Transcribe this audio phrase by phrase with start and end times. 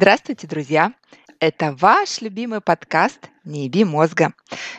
[0.00, 0.92] Здравствуйте, друзья!
[1.40, 4.32] Это ваш любимый подкаст «Не еби мозга».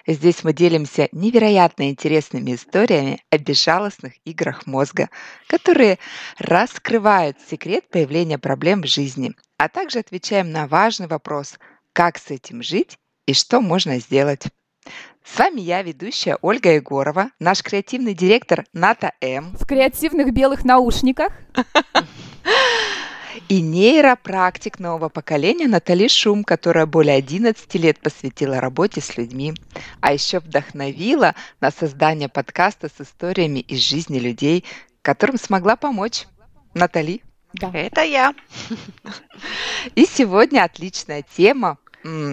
[0.07, 5.09] Здесь мы делимся невероятно интересными историями о безжалостных играх мозга,
[5.47, 5.99] которые
[6.37, 11.59] раскрывают секрет появления проблем в жизни, а также отвечаем на важный вопрос
[11.91, 14.45] «Как с этим жить и что можно сделать?».
[15.25, 19.53] С вами я, ведущая Ольга Егорова, наш креативный директор Ната М.
[19.59, 21.33] В креативных белых наушниках.
[23.47, 29.53] И нейропрактик нового поколения Натали Шум, которая более 11 лет посвятила работе с людьми,
[30.01, 34.65] а еще вдохновила на создание подкаста с историями из жизни людей,
[35.01, 36.25] которым смогла помочь.
[36.73, 37.21] Натали.
[37.53, 37.71] Да.
[37.73, 38.35] Это я.
[39.95, 41.77] И сегодня отличная тема.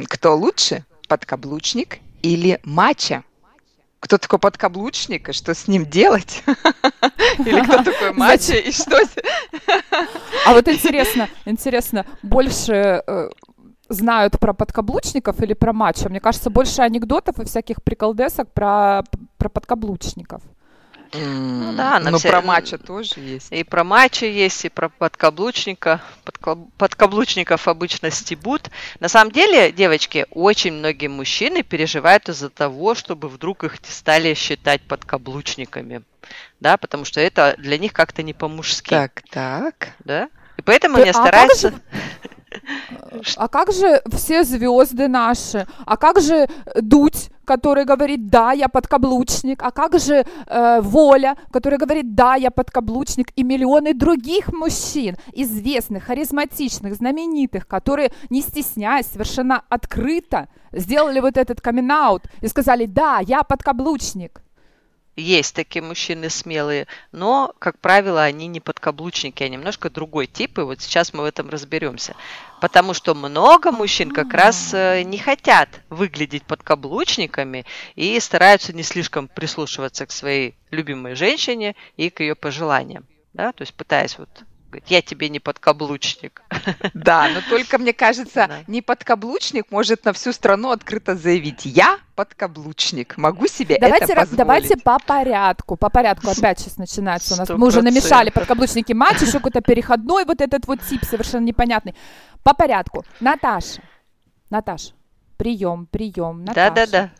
[0.08, 3.24] Кто лучше, подкаблучник или матча?
[4.00, 6.42] Кто такой подкаблучник и что с ним делать?
[7.38, 9.00] Или кто такой матча и что...
[10.46, 13.30] А вот интересно, интересно, больше э,
[13.88, 16.08] знают про подкаблучников или про матча?
[16.08, 19.02] Мне кажется, больше анекдотов и всяких приколдесок про,
[19.38, 20.42] про подкаблучников.
[21.24, 22.30] Ну да, но все...
[22.30, 23.52] про матча тоже есть.
[23.52, 26.00] И про матча есть, и про подкаблучника.
[26.78, 28.70] Подкаблучников обычно стебут.
[29.00, 34.82] На самом деле, девочки, очень многие мужчины переживают из-за того, чтобы вдруг их стали считать
[34.82, 36.02] подкаблучниками.
[36.60, 38.90] Да, потому что это для них как-то не по-мужски.
[38.90, 39.90] Так, так.
[40.04, 40.28] Да?
[40.56, 41.74] И поэтому Ты, они а стараются...
[43.36, 45.66] А как же все звезды наши?
[45.84, 46.48] А как же
[46.80, 49.62] Дудь, который говорит, да, я подкаблучник?
[49.62, 53.28] А как же э, Воля, который говорит, да, я подкаблучник?
[53.36, 61.60] И миллионы других мужчин, известных, харизматичных, знаменитых, которые, не стесняясь, совершенно открыто сделали вот этот
[61.60, 61.86] камин
[62.40, 64.42] и сказали, да, я подкаблучник.
[65.16, 70.62] Есть такие мужчины смелые, но, как правило, они не подкаблучники, а немножко другой тип, и
[70.62, 72.14] вот сейчас мы в этом разберемся.
[72.60, 77.64] Потому что много мужчин как раз э, не хотят выглядеть подкаблучниками
[77.94, 83.06] и стараются не слишком прислушиваться к своей любимой женщине и к ее пожеланиям.
[83.32, 83.52] Да?
[83.52, 84.28] То есть пытаясь вот
[84.68, 86.42] говорит, я тебе не подкаблучник.
[86.94, 88.58] Да, но только, мне кажется, да.
[88.66, 94.36] не подкаблучник может на всю страну открыто заявить, я подкаблучник, могу себе давайте, это позволить.
[94.36, 97.48] Давайте по порядку, по порядку опять сейчас начинается у нас.
[97.48, 97.56] 100%.
[97.56, 101.94] Мы уже намешали подкаблучники матч, еще какой-то переходной вот этот вот тип совершенно непонятный.
[102.42, 103.04] По порядку.
[103.20, 103.82] Наташа,
[104.50, 104.92] Наташа,
[105.36, 106.70] прием, прием, Наташа.
[106.74, 107.10] Да-да-да.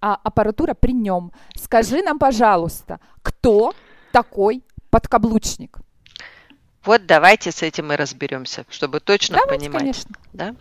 [0.00, 1.32] А аппаратура при нем.
[1.56, 3.72] Скажи нам, пожалуйста, кто
[4.12, 5.78] такой подкаблучник?
[6.88, 9.80] Вот давайте с этим и разберемся, чтобы точно давайте, понимать.
[9.82, 10.10] Конечно.
[10.32, 10.54] Да?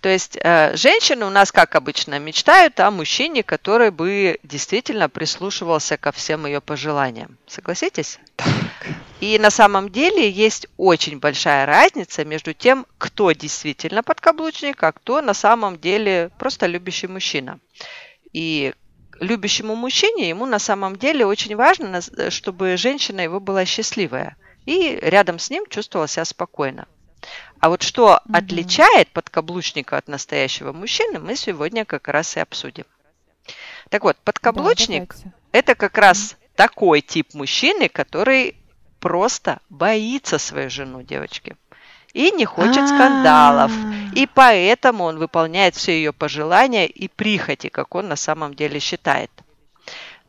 [0.00, 5.98] То есть э, женщины у нас, как обычно, мечтают о мужчине, который бы действительно прислушивался
[5.98, 7.36] ко всем ее пожеланиям.
[7.46, 8.18] Согласитесь?
[8.36, 8.48] Так.
[9.20, 15.20] И на самом деле есть очень большая разница между тем, кто действительно подкаблучник, а кто
[15.20, 17.58] на самом деле просто любящий мужчина.
[18.32, 18.72] И
[19.20, 22.00] любящему мужчине ему на самом деле очень важно,
[22.30, 26.86] чтобы женщина его была счастливая– и рядом с ним чувствовала себя спокойно.
[27.58, 28.36] А вот что mm-hmm.
[28.36, 32.84] отличает подкаблучника от настоящего мужчины, мы сегодня как раз и обсудим.
[33.88, 36.50] Так вот, подкаблучник да, это как раз mm-hmm.
[36.56, 38.56] такой тип мужчины, который
[39.00, 41.56] просто боится свою жену, девочки.
[42.12, 42.88] И не хочет А-а-а.
[42.88, 43.72] скандалов.
[44.14, 49.30] И поэтому он выполняет все ее пожелания и прихоти, как он на самом деле считает.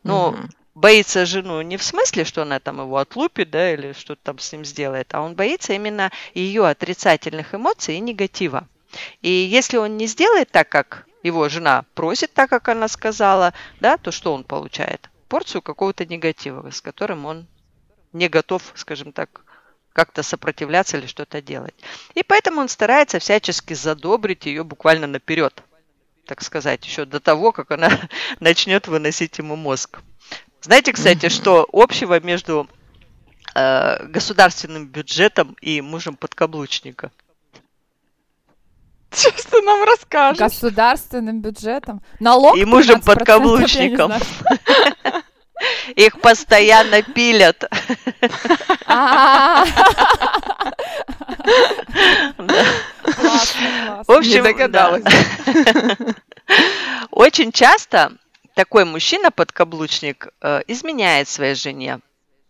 [0.02, 4.20] Ну, mm-hmm боится жену не в смысле, что она там его отлупит, да, или что-то
[4.22, 8.68] там с ним сделает, а он боится именно ее отрицательных эмоций и негатива.
[9.20, 13.96] И если он не сделает так, как его жена просит, так как она сказала, да,
[13.98, 15.10] то что он получает?
[15.28, 17.46] Порцию какого-то негатива, с которым он
[18.12, 19.42] не готов, скажем так,
[19.92, 21.74] как-то сопротивляться или что-то делать.
[22.14, 25.60] И поэтому он старается всячески задобрить ее буквально наперед,
[26.24, 27.90] так сказать, еще до того, как она
[28.40, 29.98] начнет выносить ему мозг.
[30.60, 32.68] Знаете, кстати, что общего между
[33.54, 37.12] э, государственным бюджетом и мужем подкаблучника?
[39.12, 40.38] Что ты нам расскажешь?
[40.38, 42.02] Государственным бюджетом?
[42.20, 44.12] Налог И мужем подкаблучником.
[45.96, 47.64] Их постоянно пилят.
[54.06, 55.02] В общем, догадалась.
[57.10, 58.12] Очень часто
[58.58, 62.00] такой мужчина-подкаблучник э, изменяет своей жене,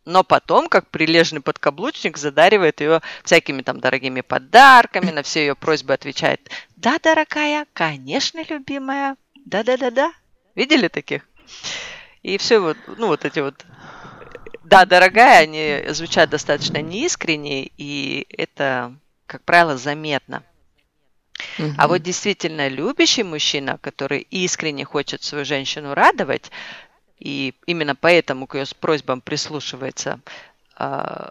[0.07, 5.93] но потом, как прилежный подкаблучник, задаривает ее всякими там дорогими подарками, на все ее просьбы
[5.93, 10.15] отвечает «Да, дорогая, конечно, любимая, да-да-да-да».
[10.55, 11.29] Видели таких?
[12.23, 13.67] И все вот, ну вот эти вот
[14.65, 18.95] «да, дорогая», они звучат достаточно неискренне, и это
[19.27, 20.43] как правило, заметно.
[21.77, 26.51] А вот действительно любящий мужчина, который искренне хочет свою женщину радовать,
[27.19, 30.21] и именно поэтому к ее просьбам прислушивается,
[30.77, 31.31] а,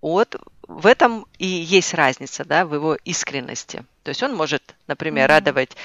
[0.00, 0.36] вот
[0.66, 3.84] в этом и есть разница, да, в его искренности.
[4.02, 5.76] То есть он может, например, радовать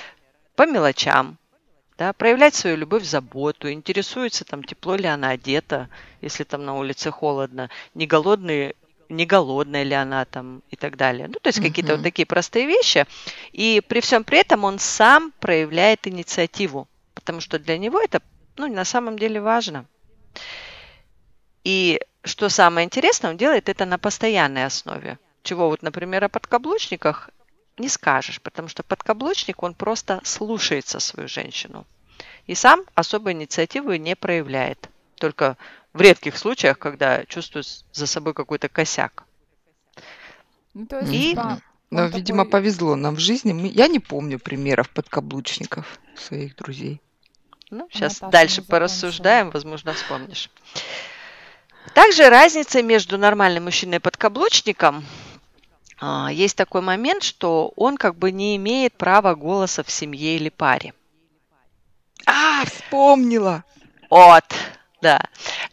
[0.56, 1.38] по мелочам,
[1.98, 5.90] да, проявлять свою любовь, заботу, интересуется, там, тепло ли она одета,
[6.22, 8.76] если там на улице холодно, не голодный
[9.12, 11.28] не голодная ли она там и так далее.
[11.28, 13.06] Ну, то есть какие-то вот такие простые вещи.
[13.52, 18.22] И при всем при этом он сам проявляет инициативу, потому что для него это,
[18.58, 19.86] ну, на самом деле важно.
[21.64, 25.20] И что самое интересное, он делает это на постоянной основе.
[25.44, 27.30] Чего вот, например, о подкаблучниках
[27.78, 31.86] не скажешь, потому что подкаблучник, он просто слушается свою женщину.
[32.48, 34.90] И сам особой инициативы не проявляет.
[35.16, 35.58] Только
[35.94, 39.24] в редких случаях, когда чувствует за собой какой-то косяк.
[40.74, 41.60] Ну, то есть, И- да,
[41.90, 43.52] Но, он видимо, такой- повезло нам в жизни.
[43.54, 47.02] Мы- Я не помню примеров подкаблучников своих друзей.
[47.70, 50.50] Ну, сейчас так и дальше порассуждаем, возможно, вспомнишь.
[51.94, 55.06] Также разница между нормальным мужчиной и подкаблучником.
[56.00, 60.50] а, Есть такой момент, что он как бы не имеет права голоса в семье или
[60.50, 60.94] паре.
[62.26, 63.64] А, вспомнила!
[64.10, 64.44] Вот,
[65.02, 65.22] да.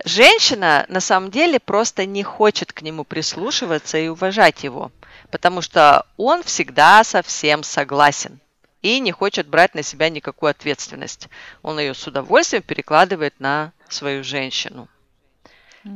[0.05, 4.91] Женщина на самом деле просто не хочет к нему прислушиваться и уважать его,
[5.31, 8.41] потому что он всегда совсем согласен
[8.83, 11.29] и не хочет брать на себя никакую ответственность.
[11.63, 14.89] Он ее с удовольствием перекладывает на свою женщину.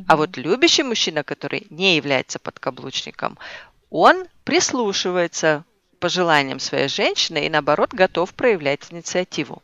[0.08, 3.38] А вот любящий мужчина, который не является подкаблучником,
[3.90, 5.64] он прислушивается
[5.98, 9.62] пожеланиям своей женщины и, наоборот, готов проявлять инициативу.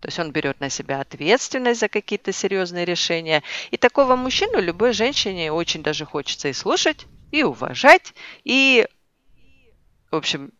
[0.00, 3.42] То есть он берет на себя ответственность за какие-то серьезные решения.
[3.70, 8.14] И такого мужчину любой женщине очень даже хочется и слушать, и уважать,
[8.44, 8.86] и,
[10.10, 10.52] в общем,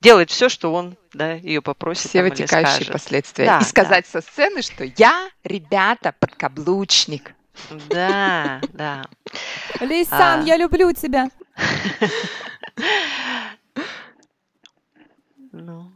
[0.00, 2.92] делать все, что он да, ее попросит Все там или вытекающие скажет.
[2.92, 3.46] последствия.
[3.46, 7.34] Да, И сказать со сцены, что я, ребята, подкаблучник.
[7.88, 9.06] Да, да.
[9.80, 10.44] Лейсан, А.
[10.44, 11.28] я люблю тебя.
[15.58, 15.90] Ну.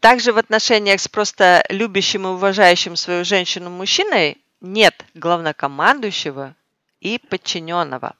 [0.00, 6.56] Также в отношениях с просто любящим и уважающим свою женщину мужчиной нет главнокомандующего
[7.00, 8.16] и подчиненного,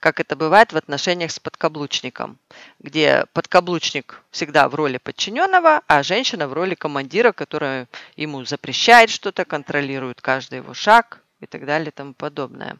[0.00, 2.38] как это бывает в отношениях с подкаблучником,
[2.78, 7.86] где подкаблучник всегда в роли подчиненного, а женщина в роли командира, которая
[8.16, 12.76] ему запрещает что-то, контролирует каждый его шаг и так далее и тому подобное.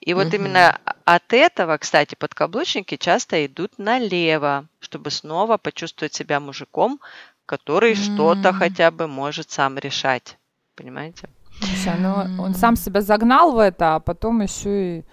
[0.00, 0.36] И вот Мгм.
[0.36, 7.00] именно от этого, кстати, подкаблучники часто идут налево, чтобы снова почувствовать себя мужиком,
[7.46, 8.54] который что-то М.
[8.54, 10.38] хотя бы может сам решать.
[10.76, 11.28] Понимаете?
[11.60, 15.04] Слушай, ну он сам себя загнал в это, а потом еще и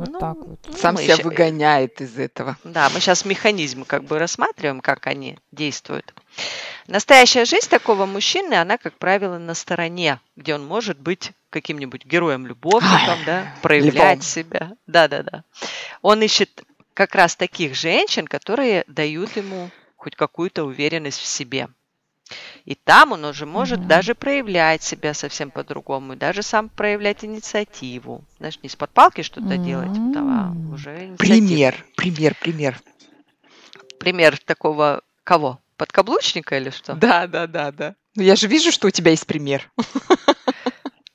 [0.00, 0.58] вот Ну, так вот.
[0.66, 2.56] Ну, Сам себя ща- выгоняет из этого.
[2.64, 6.12] Да, мы сейчас механизм как бы рассматриваем, как они действуют.
[6.86, 13.18] Настоящая жизнь такого мужчины, она, как правило, на стороне, где он может быть каким-нибудь героем-любовником,
[13.26, 14.22] да, проявлять львом.
[14.22, 14.72] себя.
[14.86, 15.44] Да-да-да.
[16.02, 16.62] Он ищет
[16.94, 21.68] как раз таких женщин, которые дают ему хоть какую-то уверенность в себе.
[22.64, 23.88] И там он уже может Мгм.
[23.88, 28.24] даже проявлять себя совсем по-другому, и даже сам проявлять инициативу.
[28.38, 31.18] Знаешь, не из-под палки что-то делать, а уже инициативу.
[31.18, 32.80] Пример, пример, пример.
[33.98, 35.58] пример такого кого?
[35.76, 36.94] Подкаблучника или что?
[36.94, 37.94] Да, да, да, да.
[38.14, 39.70] Ну, я же вижу, что у тебя есть пример.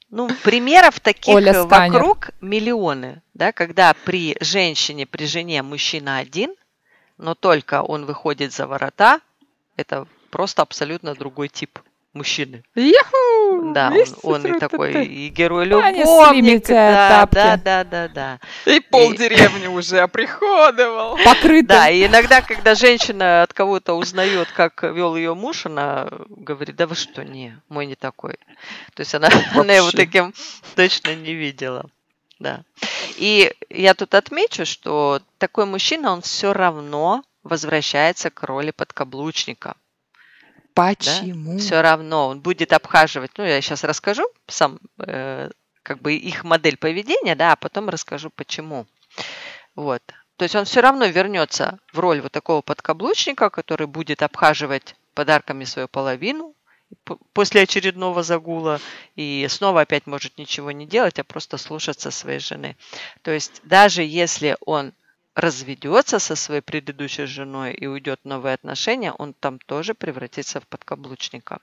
[0.10, 1.94] Ну, примеров таких Оля Сканер.
[2.00, 6.56] вокруг миллионы, да, когда при женщине, при жене мужчина один,
[7.18, 9.20] но только он выходит за ворота,
[9.76, 11.80] это просто абсолютно другой тип
[12.12, 12.62] мужчины.
[12.76, 13.72] Яху!
[13.74, 18.40] Да, он, он и такой и герой любовник, да, да, да, да, да.
[18.66, 21.18] И пол деревни уже оприходовал.
[21.24, 21.70] Покрыто.
[21.70, 26.86] Да, и иногда, когда женщина от кого-то узнает, как вел ее муж, она говорит, да
[26.86, 28.34] вы что, не, мой не такой.
[28.94, 30.34] То есть она, она его таким
[30.76, 31.86] точно не видела.
[32.40, 32.64] Да.
[33.16, 39.76] И я тут отмечу, что такой мужчина, он все равно возвращается к роли подкаблучника.
[40.76, 41.58] Почему?
[41.58, 43.32] Все равно он будет обхаживать.
[43.38, 45.50] Ну, я сейчас расскажу сам, э,
[45.82, 48.86] как бы их модель поведения, да, а потом расскажу, почему.
[49.76, 50.04] Вот.
[50.38, 55.64] То есть он все равно вернется в роль вот такого подкаблучника, который будет обхаживать подарками
[55.64, 56.54] свою половину
[57.34, 58.80] после очередного загула
[59.16, 62.78] и снова опять может ничего не делать, а просто слушаться своей жены.
[63.22, 64.94] То есть даже если он
[65.36, 70.68] разведется со своей предыдущей женой и уйдет в новые отношения, он там тоже превратится в
[70.68, 71.60] подкаблучника.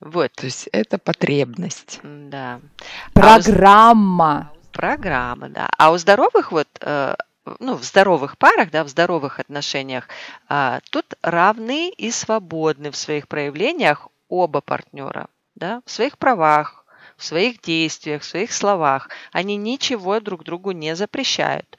[0.00, 2.00] Вот, То есть это потребность.
[2.02, 2.60] да.
[3.14, 4.52] А у Программа.
[4.72, 5.68] Программа, да.
[5.76, 7.16] А у здоровых вот э,
[7.58, 10.08] ну, в здоровых парах, да, в здоровых отношениях,
[10.48, 16.84] а, тут равны и свободны в своих проявлениях оба партнера, да, в своих правах,
[17.16, 19.10] в своих действиях, в своих словах.
[19.32, 21.78] Они ничего друг другу не запрещают.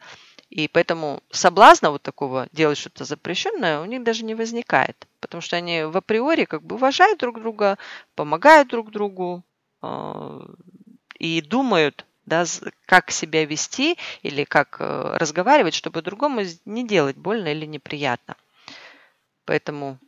[0.52, 5.08] И поэтому соблазна вот такого делать что-то запрещенное у них даже не возникает.
[5.22, 7.78] Потому что они в априори как бы уважают друг друга,
[8.16, 9.44] помогают друг другу
[9.82, 10.42] э,
[11.18, 12.44] и думают, да,
[12.86, 18.36] как себя вести или как э, разговаривать, чтобы другому не делать больно или неприятно.
[19.46, 20.00] Поэтому,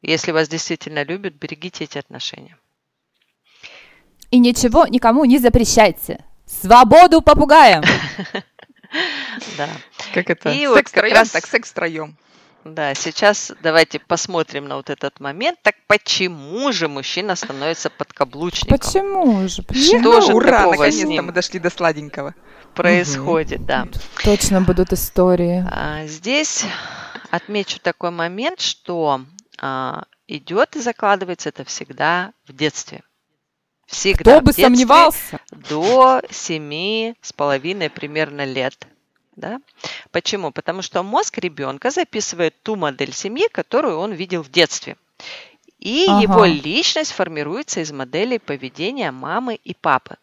[0.00, 2.56] если вас действительно любят, берегите эти отношения.
[4.30, 6.24] И ничего никому не запрещайте.
[6.46, 7.82] Свободу попугаем!
[9.56, 9.68] Да.
[10.14, 10.50] Как это?
[10.50, 11.30] И секс втроем, раз...
[11.30, 12.16] так секс втроем.
[12.64, 15.58] Да, сейчас давайте посмотрим на вот этот момент.
[15.62, 18.78] Так почему же мужчина становится подкаблучником?
[18.78, 19.62] Почему же?
[19.62, 20.00] Почему?
[20.00, 22.34] Что же Ура, наконец-то мы дошли до сладенького.
[22.74, 23.66] Происходит, угу.
[23.66, 23.88] да.
[24.22, 25.64] Точно будут истории.
[25.70, 26.64] А, здесь
[27.30, 29.22] отмечу такой момент, что
[29.60, 33.02] а, идет и закладывается это всегда в детстве.
[33.88, 34.36] Всегда.
[34.36, 35.40] Кто бы сомневался?
[35.50, 38.86] До семи с половиной примерно лет.
[39.34, 39.60] Да?
[40.10, 40.52] Почему?
[40.52, 44.96] Потому что мозг ребенка записывает ту модель семьи, которую он видел в детстве.
[45.78, 46.20] И ага.
[46.20, 50.16] его личность формируется из моделей поведения мамы и папы.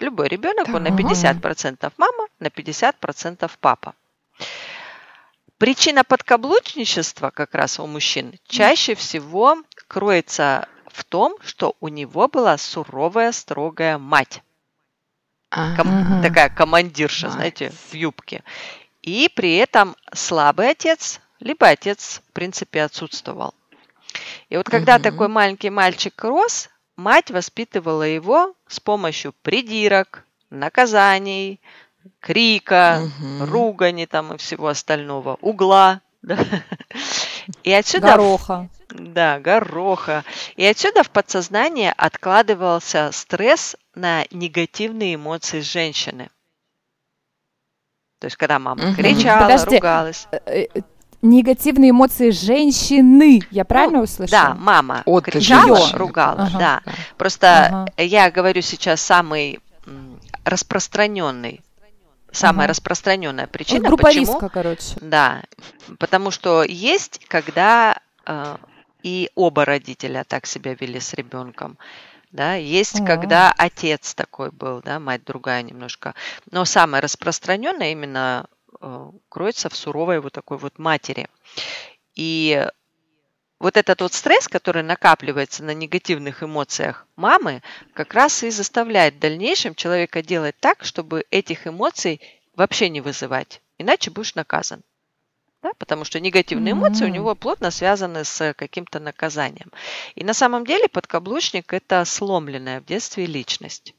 [0.00, 3.94] Любой ребенок, он на 50% мама, на 50% папа.
[5.58, 12.56] Причина подкаблучничества как раз у мужчин чаще всего кроется в том, что у него была
[12.56, 14.42] суровая, строгая мать.
[15.50, 17.34] Ком- такая командирша, мать.
[17.34, 18.44] знаете, в юбке.
[19.02, 23.54] И при этом слабый отец, либо отец, в принципе, отсутствовал.
[24.48, 25.02] И вот когда угу.
[25.02, 31.60] такой маленький мальчик рос, мать воспитывала его с помощью придирок, наказаний,
[32.20, 33.46] крика, угу.
[33.46, 36.00] ругани там и всего остального, угла.
[36.22, 36.38] Да?
[37.62, 38.12] И отсюда...
[38.12, 38.68] Гороха.
[38.90, 40.24] Да, гороха.
[40.56, 46.30] И отсюда в подсознание откладывался стресс на негативные эмоции женщины.
[48.20, 48.94] То есть, когда мама угу.
[48.94, 49.76] кричала, Подожди.
[49.76, 50.28] ругалась.
[50.30, 50.80] Э, э,
[51.22, 53.40] негативные эмоции женщины.
[53.50, 54.48] Я правильно ну, услышала?
[54.48, 55.98] Да, мама От кричала, женщины.
[55.98, 56.50] ругалась.
[56.54, 56.58] Ага.
[56.84, 56.92] Да.
[57.18, 57.92] Просто ага.
[57.96, 59.60] я говорю сейчас самый
[60.44, 61.62] распространенный
[62.34, 62.72] самая ага.
[62.72, 63.88] распространенная причина.
[63.88, 64.96] Группа почему, риска, короче.
[65.00, 65.42] Да,
[65.98, 68.56] потому что есть, когда э,
[69.02, 71.78] и оба родителя так себя вели с ребенком.
[72.32, 73.06] Да, есть, ага.
[73.06, 76.14] когда отец такой был, да, мать другая немножко.
[76.50, 78.46] Но самое распространенное именно
[78.80, 81.28] э, кроется в суровой вот такой вот матери.
[82.16, 82.66] И
[83.60, 89.18] вот этот вот стресс, который накапливается на негативных эмоциях мамы, как раз и заставляет в
[89.20, 92.20] дальнейшем человека делать так, чтобы этих эмоций
[92.56, 93.60] вообще не вызывать.
[93.78, 94.82] Иначе будешь наказан.
[95.62, 95.70] Да?
[95.78, 97.10] Потому что негативные эмоции mm-hmm.
[97.10, 99.70] у него плотно связаны с каким-то наказанием.
[100.14, 103.94] И на самом деле подкаблучник– это сломленная в детстве личность.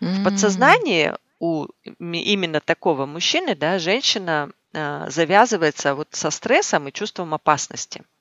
[0.00, 0.20] Mm-hmm.
[0.20, 1.66] В подсознании у
[1.98, 8.02] именно такого мужчины да, женщина э, завязывается вот со стрессом и чувством опасности–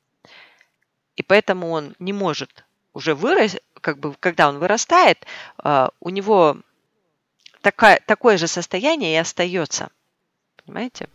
[1.16, 5.26] и поэтому он не может уже вырасти, как бы, когда он вырастает,
[5.58, 6.58] а, у него
[7.62, 9.90] такая, такое же состояние и остается.
[10.64, 11.10] Понимаете?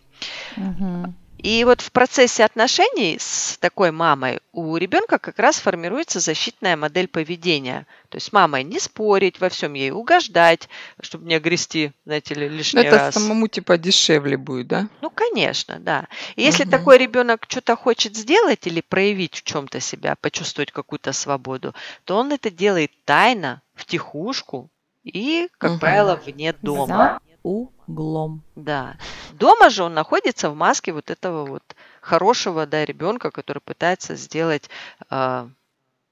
[0.57, 1.15] Угу.
[1.43, 7.09] И вот в процессе отношений с такой мамой у ребенка как раз формируется защитная модель
[7.09, 7.87] поведения.
[8.09, 10.69] То есть с мамой не спорить, во всем ей угождать,
[11.01, 13.09] чтобы не огрести, знаете ли, лишний Это раз.
[13.09, 14.89] Это самому типа дешевле будет, да?
[15.01, 16.09] Ну, конечно, да.
[16.37, 16.71] И если угу.
[16.73, 22.33] такой ребенок что-то хочет сделать или проявить в чем-то себя, почувствовать какую-то свободу, то он
[22.33, 24.71] это делает тайно, в тихушку
[25.05, 25.81] и, как угу.
[25.81, 27.21] правило, вне дома.
[27.25, 28.43] За углом.
[28.57, 28.97] Да.
[29.33, 31.63] Дома же он находится в маске вот этого вот
[32.01, 34.69] хорошего да, ребенка, который пытается сделать
[35.11, 35.49] э,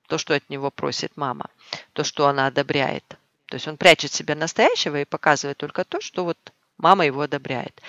[0.07, 1.51] то, что от него просит мама,
[1.93, 3.05] то, что она одобряет.
[3.47, 6.39] То есть он прячет себя настоящего и показывает только то, что вот
[6.77, 7.81] мама его одобряет.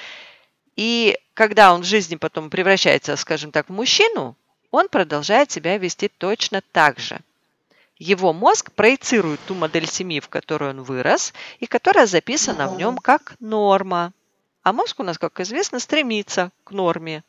[0.76, 4.36] И когда он в жизни потом превращается, скажем так, в мужчину,
[4.72, 7.20] он продолжает себя вести точно так же–
[8.00, 12.98] его мозг проецирует ту модель семьи, в которой он вырос, и которая записана в нем
[12.98, 14.14] как норма.
[14.64, 17.24] А мозг у нас, как известно, стремится к норме.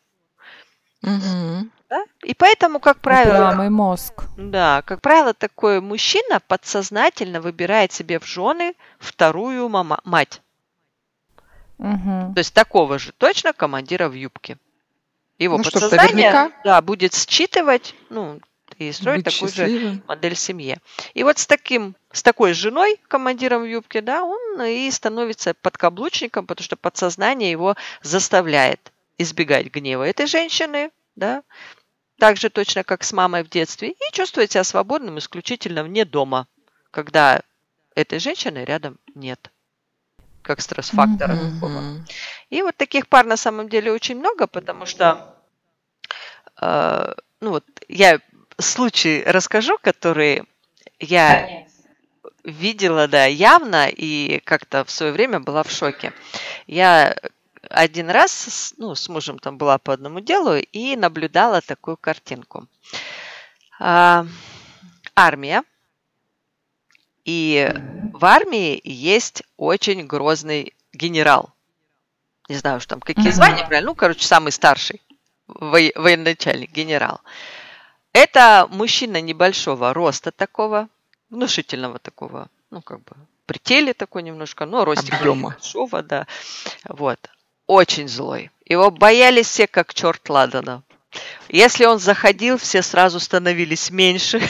[1.02, 1.68] Угу.
[1.90, 2.04] Да?
[2.22, 3.48] И поэтому, как правило...
[3.48, 4.24] Упрямый мозг.
[4.36, 10.40] Да, как правило, такой мужчина подсознательно выбирает себе в жены вторую мама, мать.
[11.78, 12.34] Угу.
[12.34, 14.56] То есть такого же точно командира в юбке.
[15.38, 18.40] Его ну, подсознание да, будет считывать ну,
[18.80, 19.94] и строить Быть такую счастливым.
[19.94, 20.78] же модель семьи.
[21.14, 26.46] И вот с таким, с такой женой, командиром в юбке, да, он и становится подкаблучником,
[26.46, 31.42] потому что подсознание его заставляет избегать гнева этой женщины, да,
[32.18, 36.46] так же точно, как с мамой в детстве, и чувствовать себя свободным исключительно вне дома,
[36.90, 37.42] когда
[37.94, 39.50] этой женщины рядом нет
[40.42, 41.34] как стресс-фактора.
[41.34, 42.00] Mm-hmm.
[42.50, 45.36] И вот таких пар на самом деле очень много, потому что,
[46.60, 48.20] э, ну вот, я
[48.60, 50.44] случай расскажу, который
[50.98, 51.66] я
[52.44, 56.12] видела, да, явно и как-то в свое время была в шоке.
[56.66, 57.16] Я
[57.68, 62.66] один раз, ну, с мужем там была по одному делу и наблюдала такую картинку.
[63.78, 64.26] А,
[65.14, 65.62] армия.
[67.24, 67.72] И
[68.12, 71.50] в армии есть очень грозный генерал.
[72.48, 73.90] Не знаю, что там какие звания, правильно?
[73.90, 75.00] Ну, короче, самый старший
[75.46, 77.20] военачальник, генерал.
[78.12, 80.88] Это мужчина небольшого роста такого,
[81.30, 85.50] внушительного такого, ну, как бы, при теле такой немножко, но ростик Объема.
[85.50, 86.26] большого, да.
[86.84, 87.18] Вот.
[87.66, 88.50] Очень злой.
[88.64, 90.82] Его боялись все, как черт ладана.
[91.48, 94.40] Если он заходил, все сразу становились меньше.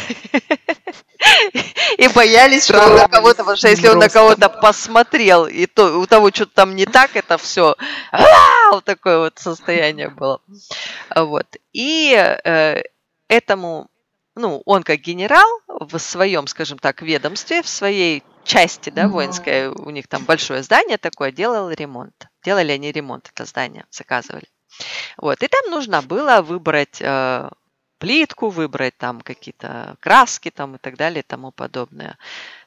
[1.96, 5.98] И боялись, что он на кого-то, потому что если он на кого-то посмотрел, и то
[5.98, 7.76] у того что-то там не так, это все
[8.70, 10.40] вот такое вот состояние было.
[11.14, 11.46] Вот.
[11.72, 12.82] И э,
[13.30, 13.88] этому,
[14.34, 19.90] ну, он как генерал в своем, скажем так, ведомстве, в своей части, да, воинской, у
[19.90, 22.26] них там большое здание такое, делал ремонт.
[22.44, 24.48] Делали они ремонт, это здание заказывали.
[25.16, 27.48] Вот, и там нужно было выбрать э,
[27.98, 32.18] плитку, выбрать там какие-то краски там и так далее и тому подобное.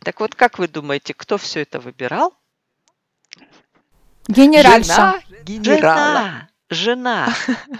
[0.03, 2.33] Так вот, как вы думаете, кто все это выбирал?
[4.27, 4.93] Генеральша.
[4.93, 5.77] Жена генерала.
[5.77, 6.49] Жена.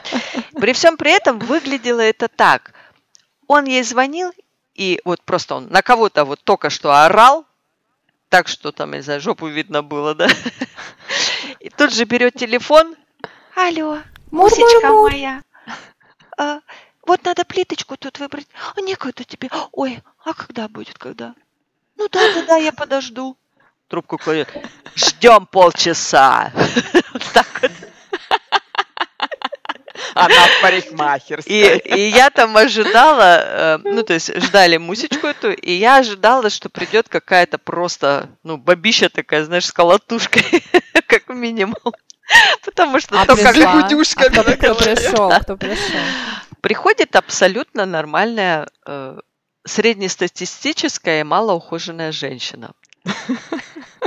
[0.55, 2.73] При всем при этом выглядело это так.
[3.47, 4.31] Он ей звонил,
[4.75, 7.45] и вот просто он на кого-то вот только что орал,
[8.29, 10.27] так что там, я не знаю, жопу видно было, да?
[11.59, 12.95] И тут же берет телефон.
[13.55, 13.99] Алло,
[14.31, 15.43] мусечка моя.
[16.37, 16.61] А,
[17.05, 18.47] вот надо плиточку тут выбрать.
[18.75, 19.49] А некогда тебе.
[19.71, 21.35] Ой, а когда будет, когда?
[21.97, 23.37] Ну да, да, да, я подожду.
[23.87, 24.49] Трубку кладет.
[24.95, 26.51] Ждем полчаса.
[27.33, 27.71] Так вот.
[30.13, 31.53] Она в парикмахерской.
[31.53, 36.49] И, и я там ожидала, э, ну, то есть ждали мусечку эту, и я ожидала,
[36.49, 40.43] что придет какая-то просто, ну, бабища такая, знаешь, с колотушкой,
[41.07, 41.93] как минимум.
[42.63, 44.25] Потому что а только лягудюшка.
[44.25, 45.99] А кто, кто пришел, кто пришел?
[46.61, 49.19] Приходит абсолютно нормальная, э,
[49.65, 52.73] среднестатистическая и малоухоженная женщина.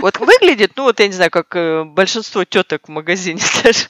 [0.01, 3.88] Вот выглядит, ну вот я не знаю, как э, большинство теток в магазине даже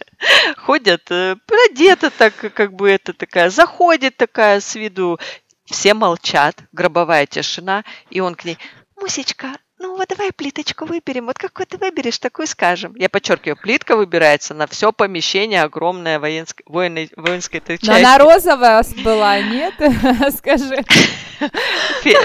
[0.56, 5.18] ходят, э, одета так, как бы это такая, заходит такая с виду,
[5.64, 8.58] все молчат, гробовая тишина, и он к ней,
[8.96, 11.26] Мусечка, ну вот давай плиточку выберем.
[11.26, 12.94] Вот какую ты выберешь, такую скажем.
[12.96, 16.62] Я подчеркиваю, плитка выбирается на все помещение огромное воинск...
[16.64, 17.84] военной, воинской части.
[17.84, 19.74] Но она розовая была, нет?
[20.38, 20.82] Скажи.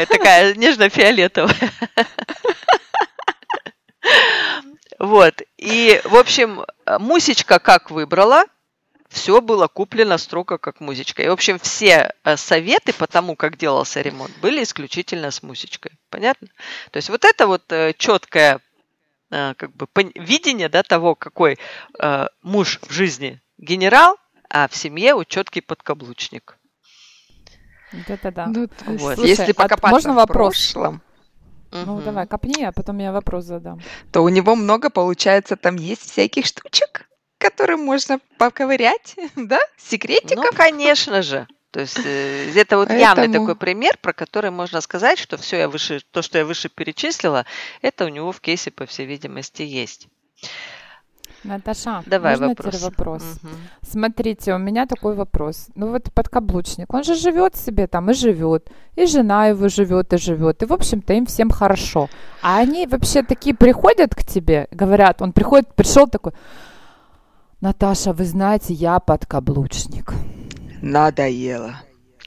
[0.08, 1.72] Такая нежно-фиолетовая.
[5.00, 5.42] Вот.
[5.58, 6.64] И, в общем,
[7.00, 8.46] Мусечка как выбрала,
[9.12, 11.22] все было куплено строго как музычка.
[11.22, 15.92] И, в общем, все э, советы по тому, как делался ремонт, были исключительно с музычкой.
[16.10, 16.48] Понятно?
[16.92, 18.62] То есть вот это вот э, четкое
[19.30, 21.60] э, как бы видение да, того, какой
[22.42, 24.18] муж в жизни генерал,
[24.50, 26.58] а в семье у четкий подкаблучник.
[28.08, 28.48] Это да.
[28.48, 29.16] Ну, вот.
[29.16, 30.56] Слушай, Если покопаться а можно вопрос?
[30.56, 31.02] в прошлом,
[31.72, 32.02] ну, угу.
[32.02, 33.82] давай, копни, а потом я вопрос задам.
[34.12, 37.08] То у него много, получается, там есть всяких штучек,
[37.42, 39.60] которые можно поковырять, да?
[39.78, 40.46] Секретиков?
[40.46, 41.48] Ну, конечно же.
[41.72, 43.00] То есть э, это вот Поэтому...
[43.00, 46.70] явный такой пример, про который можно сказать, что все я выше, то, что я выше
[46.70, 47.46] перечислила,
[47.82, 50.08] это у него в кейсе, по всей видимости, есть.
[51.44, 52.76] Наташа, Давай можно вопрос.
[52.76, 53.24] теперь вопрос?
[53.42, 53.52] Угу.
[53.90, 55.68] Смотрите, у меня такой вопрос.
[55.76, 60.18] Ну вот подкаблучник, он же живет себе там и живет, и жена его живет и
[60.18, 62.10] живет, и в общем-то им всем хорошо.
[62.44, 66.34] А они вообще такие приходят к тебе, говорят, он приходит, пришел такой,
[67.62, 70.14] Наташа, вы знаете, я подкаблучник.
[70.82, 71.76] Надоело.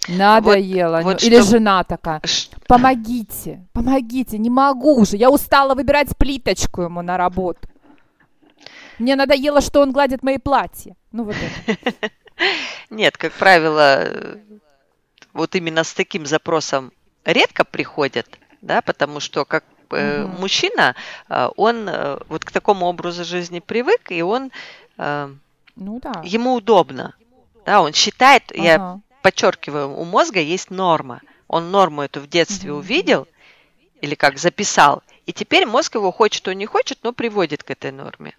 [0.06, 0.98] Надоело.
[0.98, 1.50] Вот, вот Или что...
[1.50, 2.22] жена такая,
[2.68, 7.68] помогите, помогите, не могу уже, я устала выбирать плиточку ему на работу.
[9.00, 10.94] Мне надоело, что он гладит мои платья.
[11.10, 11.34] Ну вот
[11.66, 11.88] это.
[12.90, 14.38] Нет, как правило,
[15.32, 16.92] вот именно с таким запросом
[17.24, 18.28] редко приходят,
[18.62, 20.28] да, потому что как угу.
[20.38, 20.94] мужчина,
[21.28, 24.52] э, он э, вот к такому образу жизни привык, и он
[24.98, 25.34] э,
[25.76, 26.22] ну да.
[26.24, 27.14] Ему удобно.
[27.66, 28.62] Да, он считает, ага.
[28.62, 31.20] я подчеркиваю, у мозга есть норма.
[31.48, 32.78] Он норму эту в детстве mm-hmm.
[32.78, 33.28] увидел
[34.00, 37.90] или как записал, и теперь мозг его хочет, что не хочет, но приводит к этой
[37.90, 38.36] норме.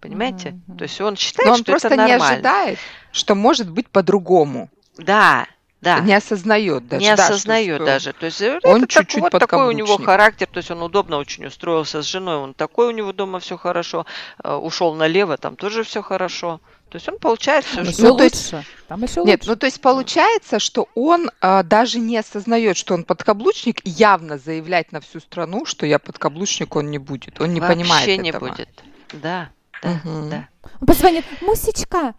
[0.00, 0.50] Понимаете?
[0.50, 0.76] Mm-hmm.
[0.78, 2.24] То есть он считает, но он что просто это нормально.
[2.24, 2.78] не ожидает,
[3.12, 4.70] что может быть по-другому.
[4.96, 5.46] Да,
[5.80, 6.00] да.
[6.00, 7.02] Не осознает даже.
[7.04, 8.12] Не да, осознает что, даже.
[8.12, 10.82] То есть э, он это чуть-чуть так, вот такой у него характер, то есть он
[10.82, 14.04] удобно очень устроился с женой, он такой у него дома все хорошо,
[14.42, 16.60] э, ушел налево, там тоже все хорошо.
[16.90, 18.02] То есть он получает все, Там что...
[18.02, 18.66] Ну, то есть- лучше.
[18.88, 19.50] Там еще Нет, лучше.
[19.50, 24.38] ну то есть получается, что он а, даже не осознает, что он подкаблучник, и явно
[24.38, 27.40] заявлять на всю страну, что я подкаблучник, он не будет.
[27.42, 28.48] Он не Вообще понимает не этого.
[28.48, 28.68] будет.
[29.12, 29.50] Да,
[29.82, 30.30] да, Мгм.
[30.30, 30.48] да.
[30.80, 32.14] Он позвонит, Мусечка,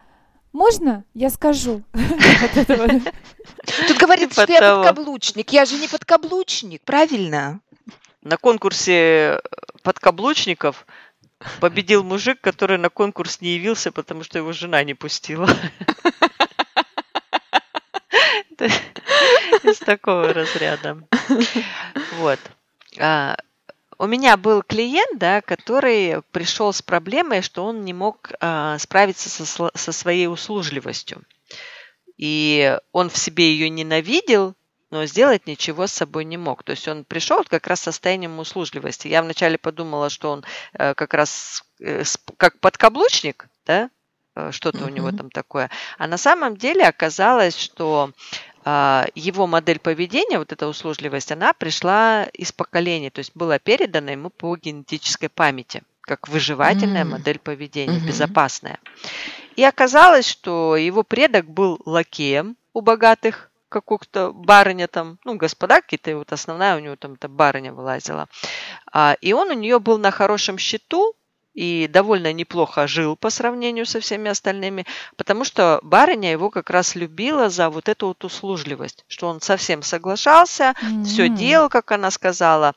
[0.51, 1.83] можно я скажу?
[1.93, 5.51] Тут говорит, Типа что я подкаблучник.
[5.51, 7.61] Я же не подкаблучник, правильно?
[8.21, 9.39] На конкурсе
[9.83, 10.85] подкаблучников
[11.59, 15.47] победил мужик, который на конкурс не явился, потому что его жена не пустила.
[19.63, 20.97] Из такого разряда.
[22.17, 22.39] Вот.
[24.01, 29.29] У меня был клиент, да, который пришел с проблемой, что он не мог а, справиться
[29.29, 31.21] со, со своей услужливостью.
[32.15, 34.55] И он в себе ее ненавидел,
[34.89, 36.63] но сделать ничего с собой не мог.
[36.63, 39.09] То есть он пришел как раз с состоянием услужливости.
[39.09, 42.03] Я вначале подумала, что он э, как раз э,
[42.37, 43.89] как подкаблучник, да,
[44.33, 45.69] э, что-то у него там такое.
[45.97, 48.11] А на самом деле оказалось, что
[48.65, 54.29] его модель поведения, вот эта услужливость, она пришла из поколений, то есть была передана ему
[54.29, 57.11] по генетической памяти, как выживательная М.
[57.11, 58.05] модель поведения, Мгм.
[58.07, 58.79] безопасная.
[59.55, 66.17] И оказалось, что его предок был лакеем у богатых каких-то барыня там, ну, господа какие-то,
[66.17, 68.27] вот основная у него там эта барыня вылазила.
[68.91, 71.13] А, и он у нее был на хорошем счету
[71.59, 74.85] и довольно неплохо жил по сравнению со всеми остальными,
[75.17, 79.81] потому что барыня его как раз любила за вот эту вот услужливость, что он совсем
[79.81, 81.35] соглашался, все М.
[81.35, 82.75] делал, как она сказала,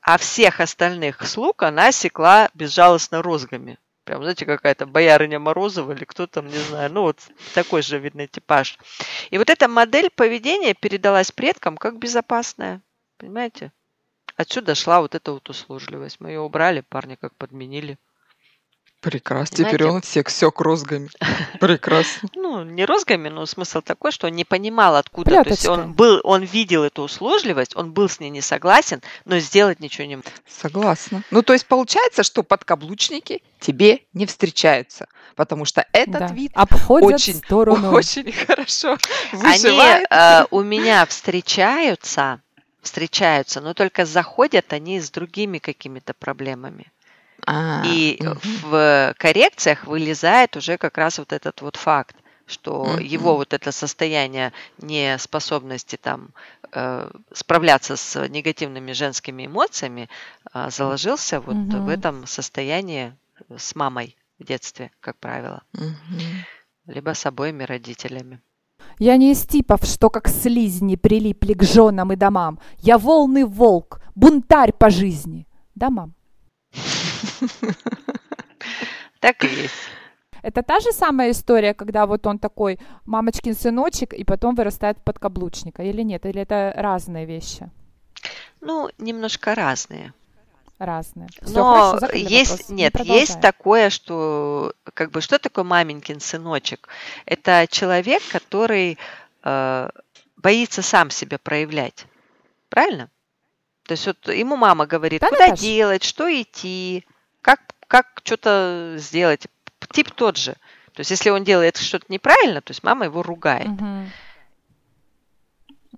[0.00, 3.78] а всех остальных слуг она секла безжалостно розгами.
[4.04, 7.18] Прям, знаете, какая-то боярыня Морозова или кто там, не знаю, ну вот
[7.52, 8.78] такой же, видный типаж.
[9.30, 12.80] И вот эта модель поведения передалась предкам как безопасная,
[13.16, 13.72] понимаете?
[14.36, 16.20] Отсюда шла вот эта вот услужливость.
[16.20, 17.98] Мы ее убрали, парни как подменили.
[19.00, 19.56] Прекрасно.
[19.56, 21.08] Знаете- Теперь он всех сёк розгами.
[21.60, 22.28] Прекрасно.
[22.34, 25.42] Ну, не розгами, но смысл такой, что он не понимал, откуда.
[25.42, 29.38] То есть он был, он видел эту услужливость, он был с ней не согласен, но
[29.38, 30.26] сделать ничего не мог.
[30.46, 31.22] Согласна.
[31.30, 36.26] Ну, то есть получается, что подкаблучники тебе не встречаются, потому что этот Да.
[36.28, 37.90] вид Обходят очень, сторону.
[37.94, 38.98] очень хорошо
[39.32, 40.06] Они выживает.
[40.10, 42.40] э, у меня встречаются,
[42.82, 46.92] встречаются, но только заходят они с другими какими-то проблемами.
[47.46, 48.18] А, И
[48.62, 54.52] в коррекциях вылезает уже как раз вот этот вот факт, что его вот это состояние
[54.78, 56.30] неспособности там
[56.72, 60.08] э, справляться с негативными женскими эмоциями
[60.52, 63.14] а, заложился вот в этом состоянии
[63.56, 65.62] с мамой в детстве, как правило,
[66.86, 68.40] либо с обоими родителями.
[68.98, 72.58] Я не из типов, что как слизни прилипли к женам и домам.
[72.78, 75.46] Я волный волк, бунтарь по жизни.
[75.74, 76.14] Да, мам?
[79.20, 79.74] Так и есть.
[80.42, 85.02] Это та же самая история, когда вот он такой мамочкин сыночек, и потом вырастает в
[85.02, 86.24] подкаблучника, или нет?
[86.26, 87.70] Или это разные вещи?
[88.60, 90.12] Ну, немножко разные.
[90.78, 91.28] Разные.
[91.42, 92.68] Всё, Но хорошо, есть, вопрос.
[92.70, 93.40] Не нет, есть продолжаем.
[93.42, 96.88] такое, что, как бы, что такое маменькин сыночек?
[97.26, 98.96] Это человек, который
[99.44, 99.90] э,
[100.38, 102.06] боится сам себя проявлять.
[102.70, 103.10] Правильно?
[103.90, 105.58] То есть вот ему мама говорит, Да, куда Наташ?
[105.58, 107.04] делать, что идти,
[107.42, 109.48] как, как что-то сделать.
[109.90, 110.52] Тип тот же.
[110.92, 113.66] То есть если он делает что-то неправильно, то есть мама его ругает.
[113.66, 114.12] Мгм.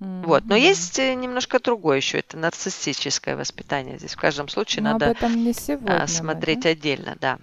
[0.00, 0.44] Вот.
[0.46, 2.20] Но есть э, немножко другое еще.
[2.20, 3.98] Это нарциссическое воспитание.
[3.98, 5.14] Здесь в каждом случае Но об надо
[5.52, 6.02] сегодня.
[6.02, 6.70] а, смотреть да?
[6.70, 7.38] отдельно, да.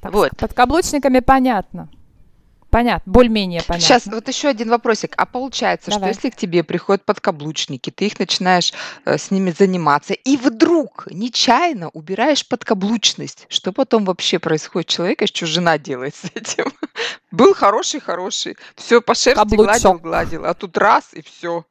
[0.00, 0.32] Так, вот.
[0.32, 1.90] С подкаблучниками понятно.
[2.76, 3.86] Понятно, более-менее понятно.
[3.86, 5.14] Сейчас вот еще один вопросик.
[5.16, 6.12] А получается, Давай.
[6.12, 8.74] что если к тебе приходят подкаблучники, ты их начинаешь
[9.06, 15.26] э, с ними заниматься, и вдруг нечаянно убираешь подкаблучность, что потом вообще происходит с человеком,
[15.26, 16.70] что жена делает с этим?
[17.30, 20.02] Был хороший, хороший, все по шерсти гладил, Каблучок.
[20.02, 21.64] гладил, а тут раз и все.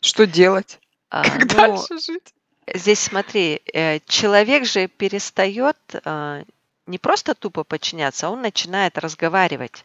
[0.00, 0.78] Что делать?
[1.08, 2.32] А, Как ну, дальше жить?
[2.72, 6.44] Здесь смотри, э, человек же перестает а,
[6.90, 9.84] не просто тупо подчиняться, а он начинает разговаривать.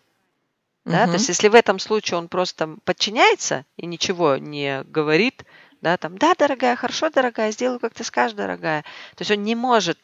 [0.85, 1.05] Да?
[1.05, 1.13] То Мгм.
[1.13, 5.43] есть если в этом случае он просто подчиняется и ничего не говорит,
[5.81, 8.81] да, там, да, дорогая, хорошо, дорогая, сделаю, как ты скажешь, дорогая.
[9.15, 9.99] То есть он не может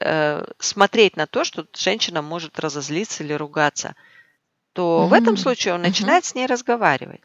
[0.00, 3.94] э, смотреть на то, что женщина может разозлиться или ругаться.
[4.72, 7.22] то в этом случае он начинает с ней разговаривать.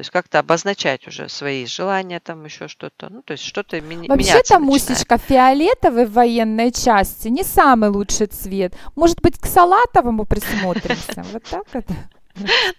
[0.00, 3.10] То есть как-то обозначать уже свои желания, там еще что-то.
[3.10, 8.72] Ну, то есть что-то ми- Вообще-то, Мусечка, фиолетовый в военной части не самый лучший цвет.
[8.96, 11.22] Может быть, к салатовому присмотримся?
[11.34, 11.94] Вот так это?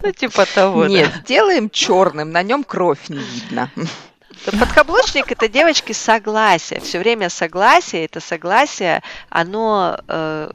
[0.01, 3.69] Ну, типа того, Нет, сделаем черным, на нем кровь не видно.
[4.59, 6.79] Подкаблучник– это девочки согласие.
[6.79, 8.05] Все время согласие.
[8.05, 10.49] Это согласие, оно э,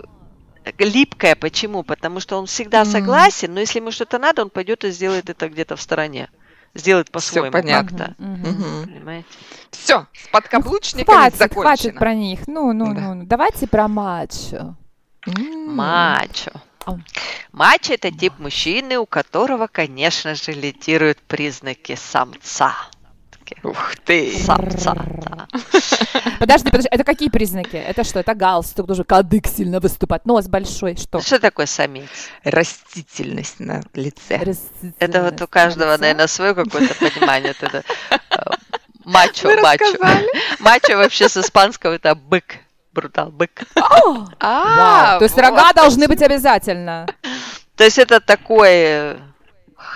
[0.78, 1.36] липкое.
[1.36, 1.84] Почему?
[1.84, 5.48] Потому что он всегда согласен, но если ему что-то надо, он пойдет и сделает это
[5.48, 6.28] где-то в стороне
[6.76, 7.98] сделать по-своему понятно.
[7.98, 8.22] как-то.
[8.22, 8.84] Угу.
[8.84, 9.28] Понимаете?
[9.70, 11.62] Все, с подкаблучниками ну, хватит, закончено.
[11.62, 12.40] хватит про них.
[12.46, 13.14] Ну, ну, да.
[13.14, 14.76] ну, давайте про мачо.
[15.26, 16.52] Мачо.
[17.52, 22.74] Мачо– это тип мужчины, у которого, конечно же, лидируют признаки самца.
[23.62, 24.38] Ух ты!
[24.38, 25.46] Самца, да.
[26.38, 27.76] Подожди, подожди, это какие признаки?
[27.76, 28.20] Это что?
[28.20, 31.20] Это галстук, должен кадык сильно выступать, нос большой, что?
[31.20, 32.08] Что такое самец?
[32.44, 34.36] Растительность на лице.
[34.38, 36.00] Растительность это вот у каждого, лица.
[36.00, 37.54] наверное, свое какое-то понимание.
[37.58, 38.16] Это э,
[39.04, 39.84] мачо, мачо.
[40.60, 42.58] Мачо вообще с испанского это бык.
[42.92, 43.62] Брутал, бык.
[44.40, 47.06] А, то есть рога должны быть обязательно.
[47.76, 49.16] То есть это такой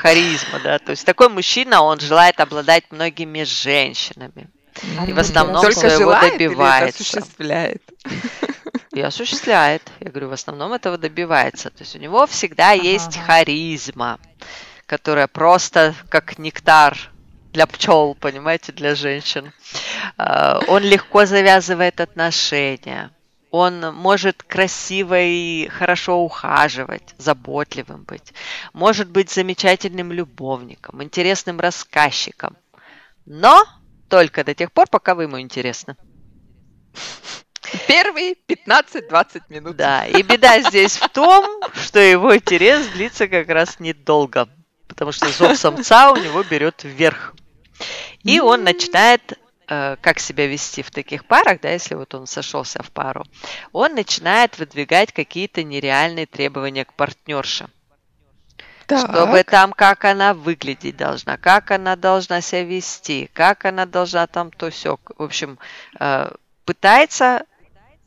[0.00, 4.48] харизма, да, то есть такой мужчина, он желает обладать многими женщинами.
[5.06, 7.02] И в основном Только своего желает добивается.
[7.02, 7.82] Или это осуществляет?
[8.92, 9.82] И осуществляет.
[10.00, 11.70] Я говорю, в основном этого добивается.
[11.70, 13.26] То есть у него всегда есть ага.
[13.26, 14.18] харизма,
[14.86, 16.96] которая просто как нектар
[17.52, 19.52] для пчел, понимаете, для женщин.
[20.16, 23.10] А, Он легко завязывает отношения.
[23.50, 28.32] Он может красиво и хорошо ухаживать, заботливым быть.
[28.72, 32.56] Может быть замечательным любовником, интересным рассказчиком.
[33.26, 33.64] Но
[34.08, 35.96] только до тех пор, пока вы ему интересны.
[37.86, 39.76] Первые 15-20 минут.
[39.76, 44.48] Да, и беда здесь в том, что его интерес длится как раз недолго,
[44.88, 47.34] потому что зов самца у него берет вверх.
[48.22, 49.38] И он начинает,
[50.00, 53.24] как себя вести в таких парах, да, если вот он сошелся в пару,
[53.72, 57.68] он начинает выдвигать какие-то нереальные требования к партнерше.
[58.84, 64.50] Чтобы там, как она выглядеть должна, как она должна себя вести, как она должна там
[64.50, 64.98] то все.
[65.16, 65.60] В общем,
[66.00, 66.32] э,
[66.64, 67.44] пытается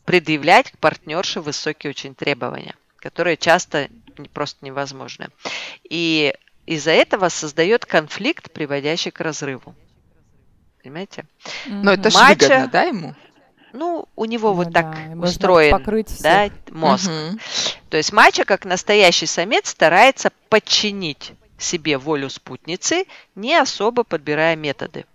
[0.03, 3.87] предъявлять к партнерше высокие очень требования, которые часто
[4.33, 5.29] просто невозможны.
[5.89, 9.75] И из-за этого создает конфликт, приводящий к разрыву.
[10.83, 11.25] Понимаете?
[11.65, 13.15] Но это же Мачо- выгодно, да, ему?
[13.71, 17.09] Ну, у него Ну вот да, так устроен покрыть да, мозг.
[17.09, 17.39] Мгм.
[17.89, 25.05] То есть мачо, как настоящий самец, старается подчинить себе волю спутницы, не особо подбирая методы.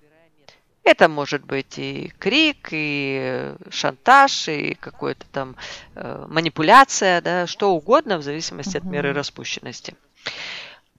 [0.82, 5.54] Это может быть и крик, и шантаж, и какая-то там
[5.94, 9.94] э, манипуляция, да, что угодно в зависимости от меры распущенности.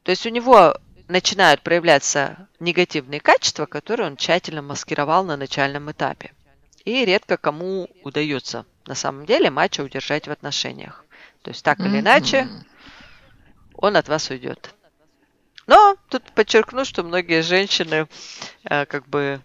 [0.04, 0.76] То есть у него
[1.10, 6.32] начинают проявляться негативные качества, которые он тщательно маскировал на начальном этапе.
[6.86, 11.04] И редко кому удается на самом деле мачо удержать в отношениях.
[11.42, 12.48] То есть так или иначе
[13.74, 14.74] он от вас уйдет.
[15.68, 18.08] Но тут подчеркну, что многие женщины
[18.64, 19.42] э, как бы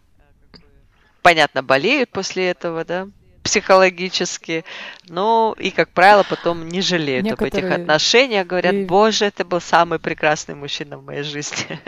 [1.23, 3.09] понятно болеют после этого, да,
[3.45, 4.65] психологически,
[5.09, 9.45] но и, как правило, потом не жалеют об этих Некоторые отношениях, говорят, и- боже, это
[9.45, 11.79] был самый прекрасный мужчина в моей жизни.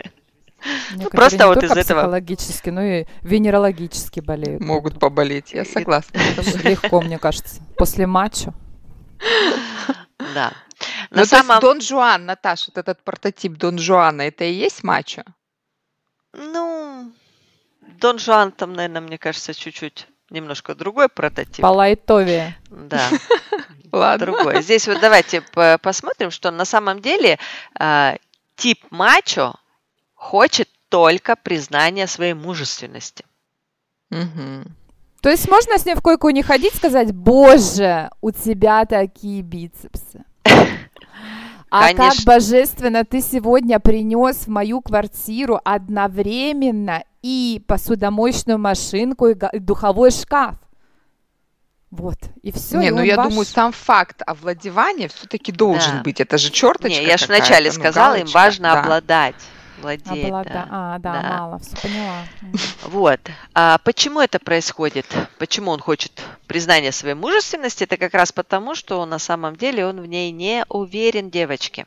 [0.91, 4.61] Некоторые просто не вот из этого- психологически, но и венерологически болеют.
[4.61, 6.19] Могут поболеть, я согласна.
[6.63, 7.61] Легко, мне кажется.
[7.77, 8.53] После матча.
[10.33, 10.53] Да.
[10.79, 11.59] Ну, На то есть самом...
[11.59, 15.23] Дон Жуан, Наташа, вот этот прототип Дон Жуана, это и есть мачо?
[16.33, 17.11] Ну,
[17.99, 21.61] Дон Жуан там, наверное, мне кажется, чуть-чуть немножко другой прототип.
[21.61, 22.55] По лайтове.
[22.69, 23.09] Да.
[23.91, 24.25] Ладно.
[24.25, 24.61] другое.
[24.61, 27.39] Здесь вот давайте по- посмотрим, что на самом деле
[27.79, 28.15] а,
[28.55, 29.55] тип мачо
[30.13, 33.25] хочет только признания своей мужественности.
[34.09, 34.75] Мгм.
[35.21, 40.23] То есть можно с ней в койку не ходить, сказать, боже, у тебя такие бицепсы.
[41.69, 42.23] А как Конечно.
[42.25, 50.55] божественно ты сегодня принес в мою квартиру одновременно и посудомоечную машинку, и и духовой шкаф.
[51.91, 52.79] Вот, и все.
[52.79, 56.03] Не, ну я думаю, сам факт овладевания все-таки должен Да.
[56.03, 56.21] быть.
[56.21, 58.79] Это же черточка Не, я же вначале ну, сказала, им галочка, важно да.
[58.81, 59.35] обладать.
[59.81, 60.49] Владеть, Облада.
[60.49, 60.67] да.
[60.71, 61.29] А, да, да.
[61.29, 62.23] мало, все поняла.
[62.83, 63.19] Вот.
[63.53, 65.05] А почему это происходит?
[65.37, 67.83] Почему он хочет признания своей мужественности?
[67.83, 71.85] Это как раз потому, что на самом деле он в ней не уверен, девочки.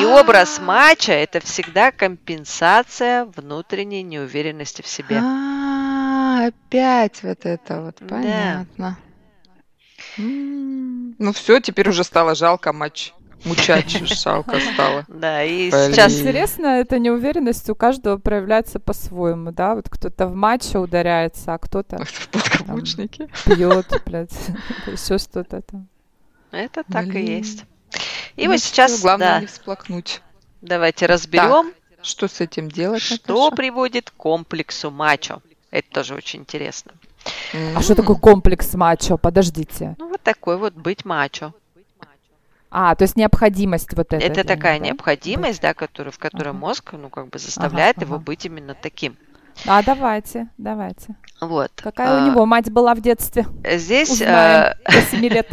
[0.00, 5.18] И образ мача– это всегда компенсация внутренней неуверенности в себе.
[5.22, 8.98] А, опять вот это вот, понятно.
[10.18, 13.12] Ну все, теперь уже стало жалко матч
[13.44, 15.04] Мучачью жалко стало.
[15.08, 15.92] Да, и Блин.
[15.92, 16.18] сейчас...
[16.18, 19.74] Интересно, эта неуверенность у каждого проявляется по-своему, да?
[19.74, 23.28] Вот кто-то в матче ударяется, а кто-то В подкаблучнике.
[23.44, 24.32] пьет, блядь,
[24.86, 25.88] еще что-то там.
[26.50, 27.64] Это так и есть.
[28.36, 30.20] И Ну вот сейчас, Главное да, не всплакнуть.
[30.60, 31.72] давайте разберем,
[32.02, 33.56] Что с этим делать, что Наташа?
[33.56, 35.40] приводит к комплексу мачо.
[35.70, 36.92] Это тоже очень интересно.
[37.74, 39.16] А что такое комплекс мачо?
[39.18, 39.96] Подождите.
[39.98, 41.52] Ну, вот такой вот быть мачо.
[42.70, 44.24] А, то есть необходимость вот эта.
[44.24, 44.86] Это такая да?
[44.86, 46.58] необходимость, да, которую, в которой Ага.
[46.58, 48.24] мозг, ну, как бы заставляет его ага.
[48.24, 49.16] быть именно таким.
[49.66, 51.16] А, давайте, давайте.
[51.40, 51.72] Вот.
[51.76, 53.46] Какая А, у него мать была в детстве?
[53.64, 55.48] Здесь, Узнаем до 7 лет.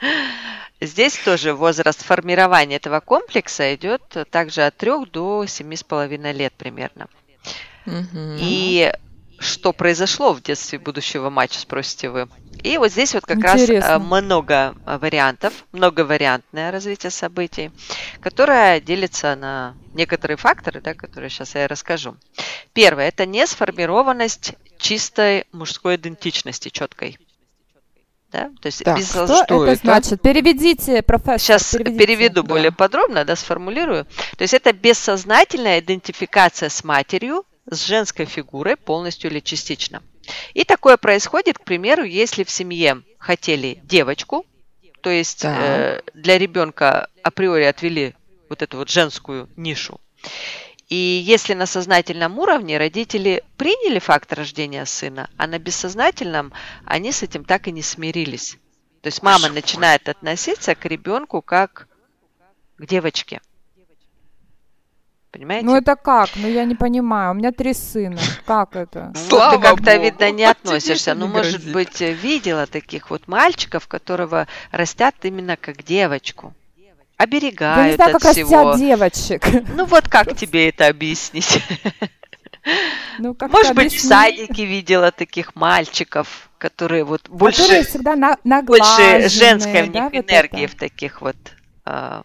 [0.80, 7.08] здесь тоже возраст формирования этого комплекса идет также от 3 до 7,5 лет примерно.
[8.38, 8.92] И
[9.38, 12.28] что произошло в детстве будущего матча, спросите вы.
[12.62, 13.92] И вот здесь вот как раз Интересно.
[13.92, 17.70] э, много э, вариантов, многовариантное развитие событий,
[18.20, 22.16] которое делится на некоторые факторы, да, которые сейчас я расскажу.
[22.72, 27.18] Первое– это несформированность чистой мужской идентичности, четкой.
[28.30, 28.50] Да?
[28.60, 29.80] То есть Так, без что Что это это?
[29.80, 30.22] значит?
[30.22, 31.38] Переведите, профессор.
[31.38, 32.06] Сейчас переведите.
[32.06, 32.48] переведу да.
[32.48, 34.04] более подробно, да, сформулирую.
[34.36, 40.02] То есть это бессознательная идентификация с матерью, с женской фигурой полностью или частично.
[40.52, 44.44] И такое происходит, к примеру, если в семье хотели девочку,
[45.00, 45.58] то есть Так.
[45.58, 48.14] э, для ребенка априори отвели
[48.50, 50.00] вот эту вот женскую нишу.
[50.88, 56.52] И если на сознательном уровне родители приняли факт рождения сына, а на бессознательном
[56.84, 58.56] они с этим так и не смирились.
[59.02, 61.88] То есть мама начинает относиться к ребенку как
[62.78, 63.40] к девочке.
[65.30, 65.66] Понимаете?
[65.66, 66.30] Ну это как?
[66.36, 67.32] Ну я не понимаю.
[67.32, 68.18] У меня три сына.
[68.46, 69.12] Как это?
[69.14, 71.14] Слава ты как-то, богу, видно, не относишься.
[71.14, 71.72] Ну, может грозит.
[71.72, 76.54] быть, видела таких вот мальчиков, которого растят именно как девочку.
[77.18, 78.74] Я не Оберегают знаю, от как всего.
[78.76, 79.44] девочек.
[79.74, 81.60] Ну вот как тебе это объяснить?
[83.18, 88.36] Ну, как Может быть, в садике видела таких мальчиков, которые вот Которые больше, всегда на,
[88.62, 90.72] больше женской в да, них вот энергии это.
[90.72, 91.36] в таких вот
[91.86, 92.24] а,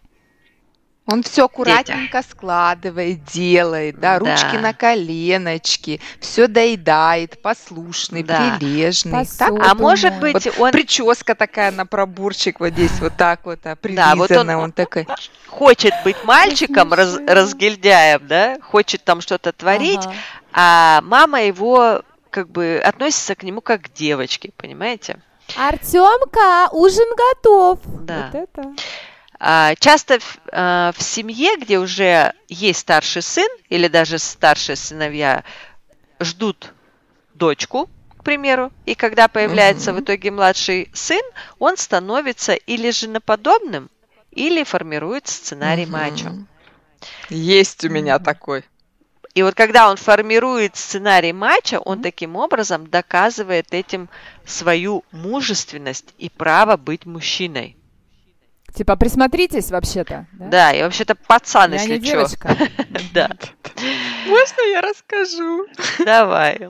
[1.06, 4.20] Он все аккуратненько складывает, делает, да, Да.
[4.20, 8.56] ручки на коленочки, все доедает, послушный, Да.
[8.58, 9.12] прилежный.
[9.12, 9.68] Посуду Так?
[9.72, 13.76] А может быть, Вот он Прическа такая на проборчик вот здесь вот так вот, а,
[13.84, 15.06] Да, вот он- он такой.
[15.48, 20.14] хочет быть мальчиком, раз- разгильдяем, да, хочет там что-то творить, Ага.
[20.54, 25.20] а мама его как бы относится к нему как к девочке, понимаете?
[25.58, 27.80] Артемка, ужин готов.
[27.84, 28.30] Да.
[28.32, 28.74] Вот это.
[29.40, 35.44] А, Часто в, а, в семье, где уже есть старший сын или даже старшие сыновья,
[36.20, 36.74] ждут
[37.34, 40.04] дочку, к примеру, и когда появляется в Мгм.
[40.04, 41.22] итоге младший сын,
[41.60, 43.90] он становится или женоподобным,
[44.32, 45.92] или формирует сценарий Мгм.
[45.92, 46.36] мачо.
[47.30, 48.64] Есть у меня такой.
[49.36, 54.10] И вот когда он формирует сценарий матча, он таким образом доказывает этим
[54.46, 57.76] свою мужественность и право быть мужчиной.
[58.74, 60.26] Типа, присмотритесь вообще-то.
[60.34, 60.48] Да?
[60.48, 62.12] Да, и вообще-то пацан, Я если не что.
[62.16, 62.58] девочка.
[63.14, 63.30] Да,
[64.26, 65.68] Можно я расскажу?
[66.04, 66.70] давай.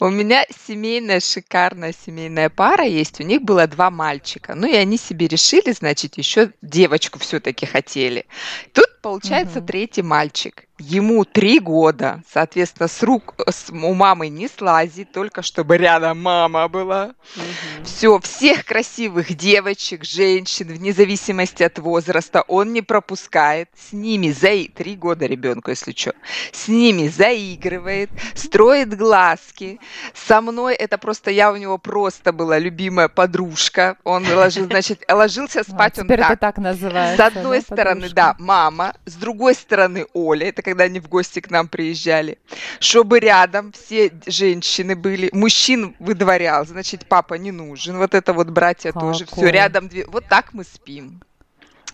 [0.00, 3.20] У меня семейная, шикарная семейная пара есть.
[3.20, 4.54] У них было два мальчика.
[4.56, 8.26] Ну и они себе решили, значит, еще девочку все-таки хотели.
[8.72, 9.66] Тут получается Мгм.
[9.66, 10.64] третий мальчик.
[10.78, 12.20] Ему три года.
[12.32, 17.12] Соответственно, с рук с- у мамы не слазит, только чтобы рядом мама была.
[17.36, 17.84] Мгм.
[17.84, 23.68] Все, всех красивых девочек, женщин, вне зависимости от возраста, он не пропускает.
[23.78, 26.12] С ними за три года ребенку, если что,
[26.52, 29.78] с ними заигрывает, строит глазки.
[30.12, 33.96] Со мной это просто я у него просто была любимая подружка.
[34.02, 36.40] Он ложил, значит, ложился А, спать он Теперь это так.
[36.40, 37.22] так называется.
[37.22, 38.14] С одной да, стороны, подружка?
[38.16, 42.38] да, мама, с другой стороны, Оля, это когда они в гости к нам приезжали,
[42.80, 48.92] чтобы рядом все женщины были, мужчин выдворял, значит, папа не нужен, вот это вот братья
[48.92, 49.50] тоже, все Какой?
[49.50, 51.22] рядом, две- вот так мы спим.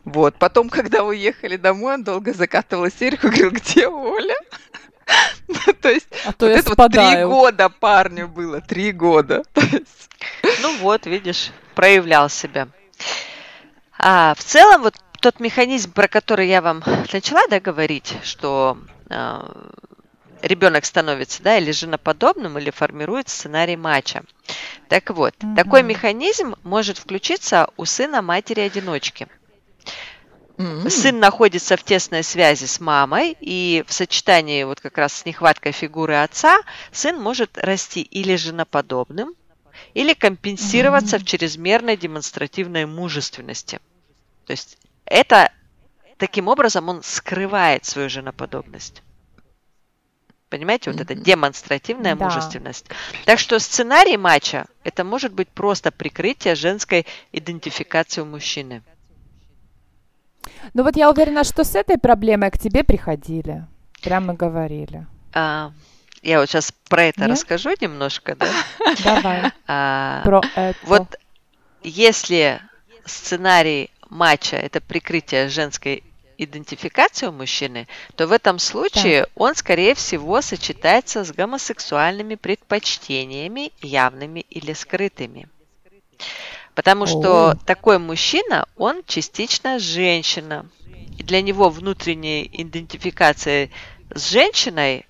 [0.05, 4.37] Вот, потом, когда уехали домой, он долго закатывал истерику, говорил, где Оля?
[5.83, 9.43] То есть, А то вот я это вот три года парню было, три года.
[10.63, 12.69] Ну вот, видишь, проявлял себя.
[13.99, 18.79] А, в целом, вот тот механизм, про который я вам начала да, говорить, что
[20.43, 24.23] ребенок становится, да, или женоподобным, или формирует сценарий матча.
[24.89, 25.55] Так вот, Мгм.
[25.57, 29.29] такой механизм может включиться у сына матери-одиночки.
[30.59, 35.25] м, Сын находится в тесной связи с мамой, и в сочетании вот как раз с
[35.25, 36.59] нехваткой фигуры отца
[36.93, 39.35] сын может расти или женоподобным,
[39.95, 43.81] или компенсироваться в чрезмерной демонстративной мужественности.
[44.47, 44.77] То есть
[45.11, 45.53] это
[46.17, 49.03] таким образом он скрывает свою женоподобность.
[50.49, 52.25] Понимаете, вот это демонстративная Да.
[52.25, 52.87] мужественность.
[53.25, 58.83] Так что сценарий матча– это может быть просто прикрытие женской идентификации у мужчины.
[60.75, 63.67] Ну вот я уверена, что с этой проблемой к тебе приходили.
[64.03, 65.07] Прямо говорили.
[65.33, 65.73] А,
[66.23, 67.31] я вот сейчас про это Нет?
[67.31, 68.49] расскажу немножко, да?
[69.05, 69.53] Давай.
[69.69, 70.79] А, Про это.
[70.83, 71.17] Вот
[71.83, 72.61] если
[73.05, 76.03] сценарий матча– это прикрытие женской
[76.37, 77.87] идентификации у мужчины,
[78.17, 85.49] то в этом случае он, скорее всего, сочетается с гомосексуальными предпочтениями, явными или скрытыми.
[86.75, 87.55] Потому что О.
[87.67, 90.67] такой мужчина, он частично женщина.
[91.19, 93.69] И для него внутренняя идентификация
[94.15, 95.05] с женщиной,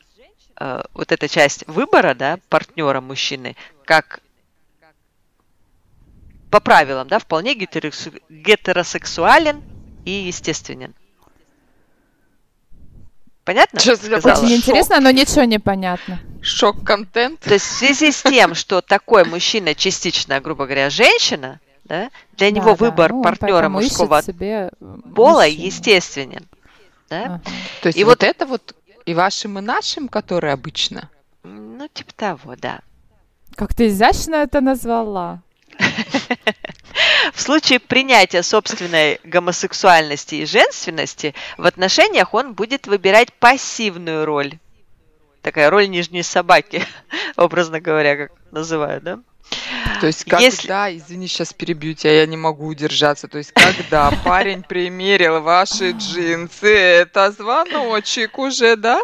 [0.59, 4.21] э, вот эта часть выбора, да, партнера мужчины, как
[6.51, 9.63] по правилам, да, вполне гетеросексу- гетеросексуален
[10.05, 10.95] и естественен.
[13.45, 13.81] Понятно?
[13.81, 14.39] За сказала?
[14.45, 16.21] Очень интересно, но ничего не понятно.
[16.43, 17.41] Шок-контент.
[17.41, 22.51] То есть в связи с тем, что такой мужчина частично, грубо говоря, женщина, да, для
[22.51, 22.85] него Да, да.
[22.85, 24.23] выбор Ну, партнера мужского
[25.15, 25.65] пола мужчину.
[25.67, 26.47] естественен.
[27.09, 27.23] Да?
[27.25, 27.43] Ага.
[27.83, 28.75] То есть И вот вот- это вот
[29.07, 31.09] и вашим, и нашим, которые обычно.
[31.43, 32.81] Ну, типа того, да.
[33.57, 35.41] Как ты изящно это назвала.
[37.35, 44.59] В случае принятия собственной гомосексуальности и женственности в отношениях он будет выбирать пассивную роль.
[45.43, 46.85] Такая роль нижней собаки,
[47.37, 49.21] образно говоря, как называют, да?
[50.01, 53.29] То есть Если- когда, извини, сейчас перебью тебя, я не могу удержаться.
[53.29, 59.01] То есть когда парень примерил ваши джинсы, это звоночек уже, да?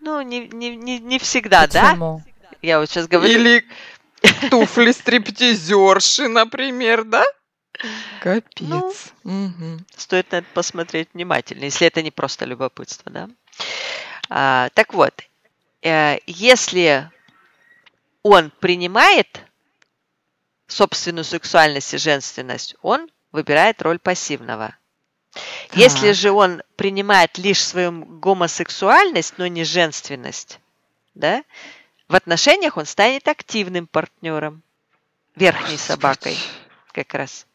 [0.00, 1.90] Ну, не, не, не, не всегда, да?
[1.90, 2.22] Почему?
[2.62, 3.32] Я вот сейчас говорю.
[3.32, 3.64] Или
[4.50, 7.24] туфли стриптизерши, например, да?
[8.20, 8.52] Капец.
[8.60, 8.94] Ну,
[9.24, 9.86] Мгм.
[9.96, 13.28] Стоит на это посмотреть внимательно, если это не просто любопытство, да?
[14.28, 15.14] А, так вот,
[15.82, 17.10] э, если
[18.22, 19.42] он принимает
[20.66, 24.76] собственную сексуальность и женственность, он выбирает роль пассивного.
[25.72, 26.16] Если Так.
[26.16, 30.58] же он принимает лишь свою гомосексуальность, но не женственность,
[31.14, 31.44] да,
[32.10, 34.62] в отношениях он станет активным партнером,
[35.36, 36.36] верхней собакой
[36.92, 37.46] как раз.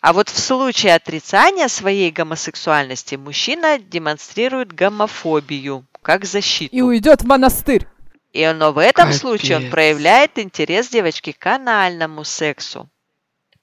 [0.00, 6.74] А вот в случае отрицания своей гомосексуальности мужчина демонстрирует гомофобию как защиту.
[6.74, 7.86] И уйдет в монастырь.
[8.32, 9.20] И но в этом Капец.
[9.20, 12.88] случае он проявляет интерес девочки к анальному сексу.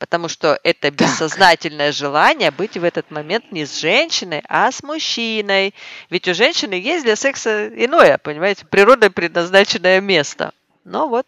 [0.01, 5.75] Потому что это бессознательное желание быть в этот момент не с женщиной, а с мужчиной.
[6.09, 10.53] Ведь у женщины есть для секса иное, понимаете, природой предназначенное место.
[10.85, 11.27] Ну вот.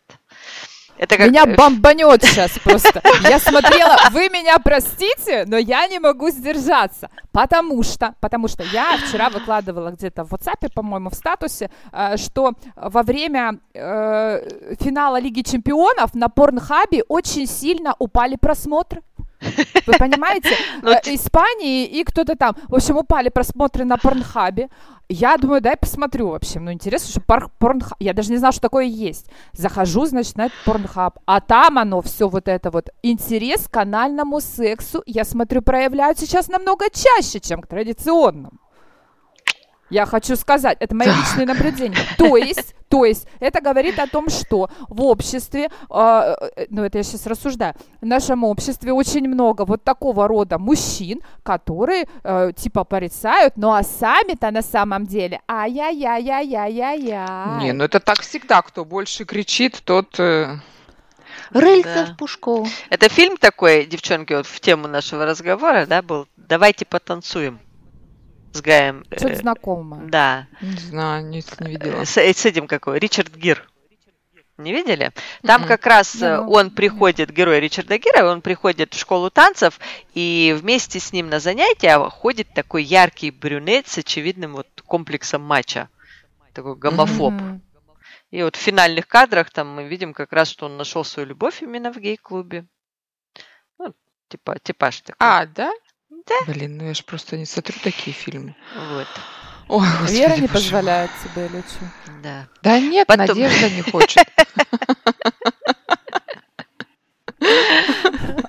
[0.98, 1.30] Это как...
[1.30, 3.02] Меня бомбанет сейчас просто.
[3.22, 7.10] Я смотрела, вы меня простите, но я не могу сдержаться.
[7.32, 12.54] Потому что, потому что я вчера выкладывала где-то в WhatsApp, по-моему, в статусе, э, что
[12.76, 19.02] во время э, финала Лиги Чемпионов на Порнхабе очень сильно упали просмотры.
[19.86, 20.50] Вы понимаете?
[20.82, 22.56] Ну, Э, Испании и кто-то там.
[22.68, 24.70] В общем, упали просмотры на Порнхабе.
[25.10, 26.60] Я думаю, дай посмотрю вообще.
[26.60, 27.96] Ну, интересно, что пар- Порнхаб...
[28.00, 29.28] Я даже не знала, что такое есть.
[29.54, 31.20] Захожу, значит, на этот Порнхаб.
[31.26, 32.89] А там оно все вот это вот.
[33.04, 38.60] Интерес к анальному сексу, я смотрю, проявляют сейчас намного чаще, чем к традиционному.
[39.90, 41.98] Я хочу сказать, это мои личные наблюдения.
[42.18, 47.00] То есть, то есть, это говорит о том, что в обществе, э, э, ну это
[47.00, 52.84] я сейчас рассуждаю, в нашем обществе очень много вот такого рода мужчин, которые э, типа
[52.86, 57.64] порицают, ну а сами-то на самом деле, ай-яй-яй-яй-яй-яй.
[57.64, 58.62] Не, ну это так всегда.
[58.62, 60.20] Кто больше кричит, тот...
[60.20, 60.56] э,
[61.52, 62.68] Рыльца в пушку.
[62.90, 67.60] Это фильм такой, девчонки, вот в тему нашего разговора, да, был «Давайте потанцуем»
[68.54, 69.04] с Гаем.
[69.10, 70.06] э, Что-то знакомое.
[70.08, 70.47] Да.
[70.62, 72.01] Не знаю, не, не видела.
[72.01, 72.99] Э, С, э, с этим какой?
[72.99, 73.68] Ричард Гир.
[74.58, 75.12] Не видели?
[75.41, 75.68] Там Мгм.
[75.68, 79.80] как раз ну, он приходит, герой Ричарда Гира, он приходит в школу танцев,
[80.14, 85.89] и вместе с ним на занятия ходит такой яркий брюнет с очевидным вот комплексом матча.
[86.54, 87.34] Такой гомофоб.
[87.34, 87.62] Мгм.
[88.30, 91.64] И вот в финальных кадрах там мы видим как раз, что он нашел свою любовь
[91.64, 92.66] именно в гей-клубе.
[93.80, 93.93] Ну,
[94.30, 95.16] типа, типаж такой.
[95.20, 95.72] А, да?
[96.28, 96.36] Да.
[96.53, 98.55] Блин, ну я ж просто не смотрю такие фильмы.
[98.89, 99.07] Вот,
[99.67, 100.53] Ой, господи, Вера не боже мой.
[100.53, 101.63] позволяет себе, или
[102.21, 102.47] да.
[102.61, 104.26] Да нет, Потом- Надежда не хочет.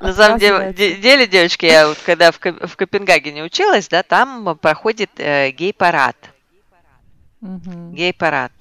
[0.00, 5.10] На самом деле, девочки, я вот когда в, Ко- в Копенгагене училась, да, там проходит
[5.16, 6.16] э, гей-парад.
[7.40, 8.52] Гей-парад,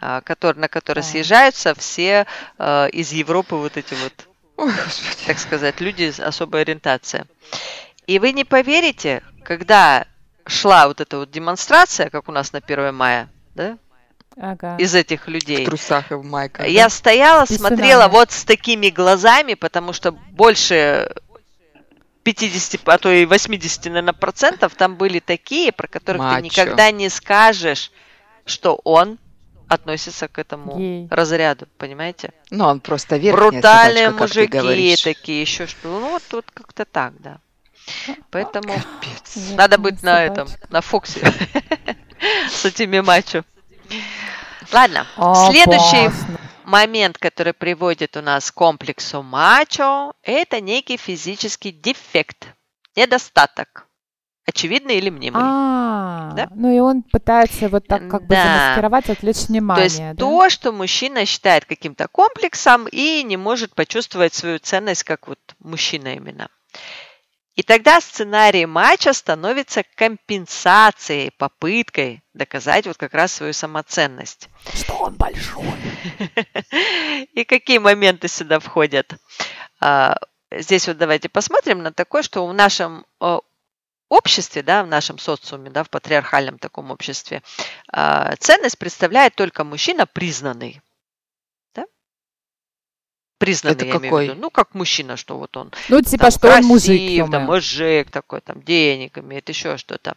[0.00, 0.20] а,
[0.56, 2.26] на который съезжаются все
[2.58, 4.72] э, из Европы вот эти вот,
[5.26, 7.24] так сказать, люди с особой ориентацией.
[8.06, 10.06] И вы не поверите, когда
[10.46, 13.78] шла вот эта вот демонстрация, как у нас на 1 мая, да,
[14.36, 14.76] ага.
[14.76, 15.64] из этих людей.
[15.64, 16.66] В трусах и в майках.
[16.66, 16.90] Я да?
[16.90, 21.12] стояла, смотрела вот с такими глазами, потому что больше
[22.24, 26.36] 50, а то и 80, наверное, процентов там были такие, про которых Мачо.
[26.36, 27.90] ты никогда не скажешь,
[28.44, 29.18] что он
[29.68, 31.08] относится к этому Гей.
[31.10, 32.32] разряду, понимаете?
[32.50, 35.88] Ну, он просто верхняя Брутальные собачка, мужики такие, еще что.
[35.88, 37.38] Ну, вот, вот как-то так, да.
[38.30, 39.50] Поэтому Капец.
[39.54, 41.20] надо быть на этом, на Фоксе
[42.50, 43.44] с этими мачо.
[44.72, 45.06] Ладно,
[45.50, 46.10] следующий
[46.64, 52.46] момент, который приводит у нас к комплексу мачо, это некий физический дефект,
[52.96, 53.86] недостаток.
[54.44, 55.40] Очевидный или мнимый.
[55.44, 56.48] А, да?
[56.52, 59.76] ну и он пытается вот так как бы замаскировать, отвлечь внимание.
[59.76, 65.28] То есть то, что мужчина считает каким-то комплексом и не может почувствовать свою ценность как
[65.28, 66.48] вот мужчина именно.
[67.54, 74.48] И тогда сценарий матча становится компенсацией, попыткой доказать вот как раз свою самоценность.
[74.74, 75.64] Что он большой.
[77.34, 79.14] И какие моменты сюда входят?
[79.80, 80.16] А,
[80.50, 83.04] здесь вот давайте посмотрим на такое, что в нашем
[84.08, 87.42] обществе, да, в нашем социуме, да, в патриархальном таком обществе,
[87.92, 90.80] а, ценность представляет только мужчина признанный
[93.44, 94.08] признанный, Это я какой?
[94.08, 94.40] имею в виду.
[94.40, 97.30] Ну, как мужчина, что вот он Ну, типа, там, что красив, он мужик.
[97.30, 100.14] там, мужик такой, там, денег имеет, еще что-то.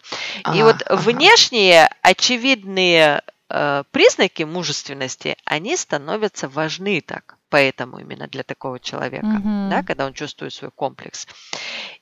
[0.53, 0.95] И вот ага.
[0.95, 9.69] внешние очевидные э, признаки мужественности, они становятся важны так, поэтому именно для такого человека, угу.
[9.69, 11.27] да, когда он чувствует свой комплекс.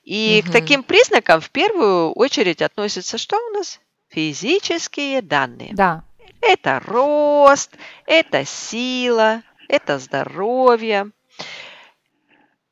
[0.02, 0.50] И угу.
[0.50, 3.80] к таким признакам в первую очередь относятся что у нас?
[4.10, 5.70] Физические данные.
[5.72, 6.04] Да.
[6.40, 7.70] Это рост,
[8.06, 11.10] это сила, это здоровье.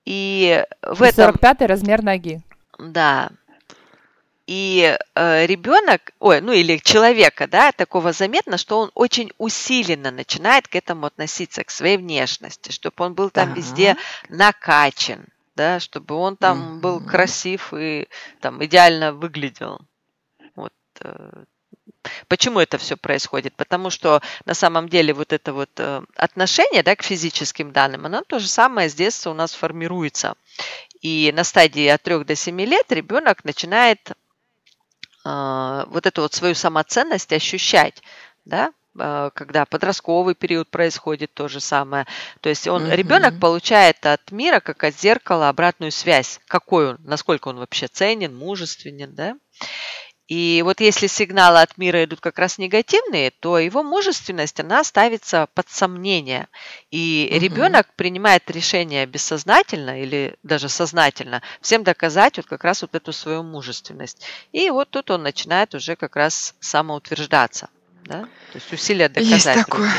[0.04, 1.26] И в этом...
[1.26, 2.42] 45 размер ноги.
[2.78, 3.30] Да.
[4.46, 10.66] И э, ребенок, ой, ну или человека, да, такого заметно, что он очень усиленно начинает
[10.66, 13.56] к этому относиться, к своей внешности, чтобы он был там так.
[13.56, 13.96] везде
[14.28, 16.80] накачан, да, чтобы он там mm-hmm.
[16.80, 18.08] был красив и
[18.40, 19.80] там идеально выглядел.
[20.56, 21.44] Вот э,
[22.28, 23.54] Почему это все происходит?
[23.56, 28.22] Потому что на самом деле вот это вот э, отношение да, к физическим данным, оно
[28.22, 30.34] то же самое с детства у нас формируется.
[31.00, 36.54] И на стадии от 3 до 7 лет ребенок начинает э, вот эту вот свою
[36.54, 38.02] самоценность ощущать,
[38.44, 42.06] да, э, когда подростковый период происходит то же самое.
[42.40, 42.96] То есть он, mm-hmm.
[42.96, 48.34] ребенок получает от мира, как от зеркала, обратную связь, какой он, насколько он вообще ценен,
[48.34, 49.36] мужественен, да.
[50.32, 55.46] И вот если сигналы от мира идут как раз негативные, то его мужественность, она ставится
[55.52, 56.48] под сомнение.
[56.90, 57.38] И угу.
[57.38, 63.42] ребенок принимает решение бессознательно или даже сознательно всем доказать вот как раз вот эту свою
[63.42, 64.24] мужественность.
[64.52, 67.68] И вот тут он начинает уже как раз самоутверждаться.
[68.06, 68.22] Да?
[68.22, 69.56] То есть усилия доказать.
[69.56, 69.92] Есть такое.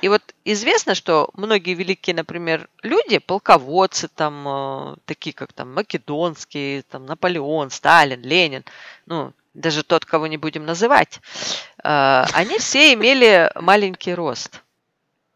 [0.00, 6.82] И вот известно, что многие великие, например, люди, полководцы, там, э, такие как там Македонские,
[6.82, 8.64] там, Наполеон, Сталин, Ленин,
[9.06, 11.20] ну, даже тот, кого не будем называть,
[11.82, 14.60] э, они все имели маленький рост.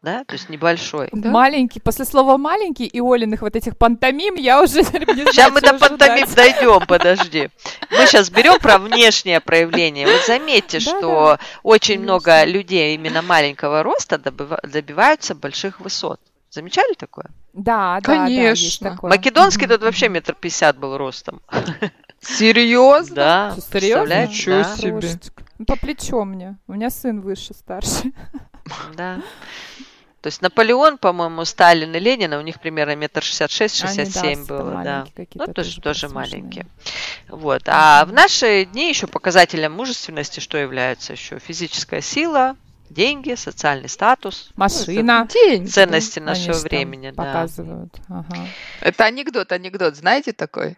[0.01, 1.09] Да, то есть небольшой.
[1.11, 1.29] Да?
[1.29, 1.81] Маленький.
[1.81, 6.25] После слова маленький и Олиных вот этих пантомим я уже не Сейчас мы до пантомим
[6.33, 7.49] дойдем, подожди.
[7.91, 10.07] Мы сейчас берем про внешнее проявление.
[10.07, 16.21] Вот заметьте, что очень много людей именно маленького роста добиваются больших высот.
[16.49, 17.25] Замечали такое?
[17.51, 18.91] Да, да, Конечно.
[18.91, 19.09] такое.
[19.09, 21.41] Македонский тут вообще метр пятьдесят был ростом.
[22.21, 23.15] Серьезно?
[23.15, 23.55] Да.
[23.71, 24.27] Серьезно?
[24.27, 24.75] Ничего да.
[24.75, 25.19] себе.
[25.57, 26.57] Ну, по плечо мне.
[26.67, 28.11] У меня сын выше, старше.
[28.95, 29.21] Да.
[30.21, 34.45] То есть Наполеон, по-моему, Сталин и Ленин, у них примерно метр шестьдесят шесть, шестьдесят семь
[34.45, 35.05] было, да.
[35.33, 36.65] Ну, тоже, тоже маленькие.
[37.29, 37.63] Вот.
[37.67, 41.39] А в наши дни еще показателем мужественности что является еще?
[41.39, 42.57] Физическая сила,
[42.89, 44.49] деньги, социальный статус.
[44.57, 45.21] Ну, Машина.
[45.21, 47.11] Ну, деньги, ценности нашего времени.
[47.11, 47.93] Показывают.
[48.09, 48.25] Да.
[48.29, 48.47] Ага.
[48.81, 50.77] Это анекдот, анекдот, знаете такой?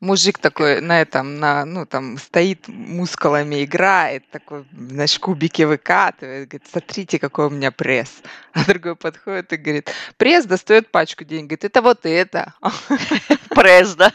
[0.00, 6.68] Мужик такой на этом, на, ну, там, стоит мускулами, играет, такой, знаешь, кубики выкатывает, говорит,
[6.70, 8.10] смотрите, какой у меня пресс.
[8.52, 12.54] А другой подходит и говорит, пресс достает пачку денег, говорит, это вот это.
[13.50, 14.12] Пресс, да?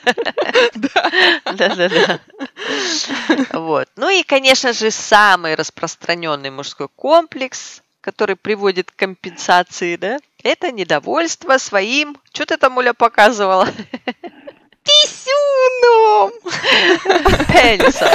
[1.45, 2.19] Да-да-да.
[3.53, 3.87] Вот.
[3.95, 11.57] Ну и, конечно же, самый распространенный мужской комплекс, который приводит к компенсации, да, это недовольство
[11.57, 12.17] своим...
[12.33, 13.67] Что ты там, Оля, показывала?
[14.85, 16.31] Tisuno!
[17.47, 18.05] Pele, só.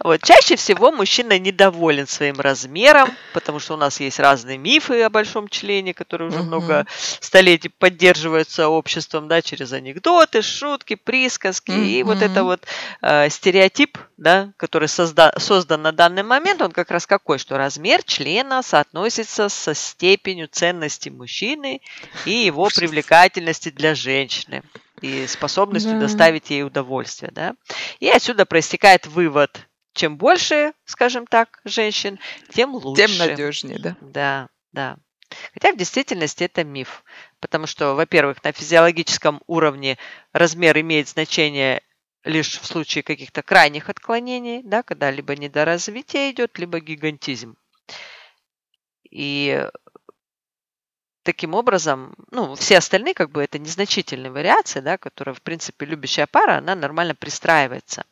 [0.00, 0.22] Вот.
[0.22, 5.48] Чаще всего мужчина недоволен своим размером, потому что у нас есть разные мифы о большом
[5.48, 6.86] члене, которые уже много
[7.20, 11.72] столетий поддерживаются обществом, да, через анекдоты, шутки, присказки.
[11.72, 12.66] И вот это вот
[13.02, 18.02] э, стереотип, да, который созда- создан на данный момент, он как раз какой, что размер
[18.02, 21.80] члена соотносится со степенью ценности мужчины
[22.24, 24.62] и его привлекательности для женщины
[25.02, 26.00] и способностью да.
[26.00, 27.54] доставить ей удовольствие, да.
[28.00, 32.18] И отсюда проистекает вывод, чем больше, скажем так, женщин,
[32.50, 33.06] тем лучше.
[33.06, 33.96] Тем надежнее, да.
[34.00, 34.96] Да, да.
[35.54, 37.04] Хотя в действительности это миф,
[37.40, 39.98] потому что, во-первых, на физиологическом уровне
[40.32, 41.82] размер имеет значение
[42.24, 47.56] лишь в случае каких-то крайних отклонений, да, когда либо недоразвитие идет, либо гигантизм.
[49.10, 49.68] И
[51.22, 56.26] таким образом, ну, все остальные, как бы, это незначительные вариации, да, которые, в принципе, любящая
[56.26, 58.04] пара, она нормально пристраивается.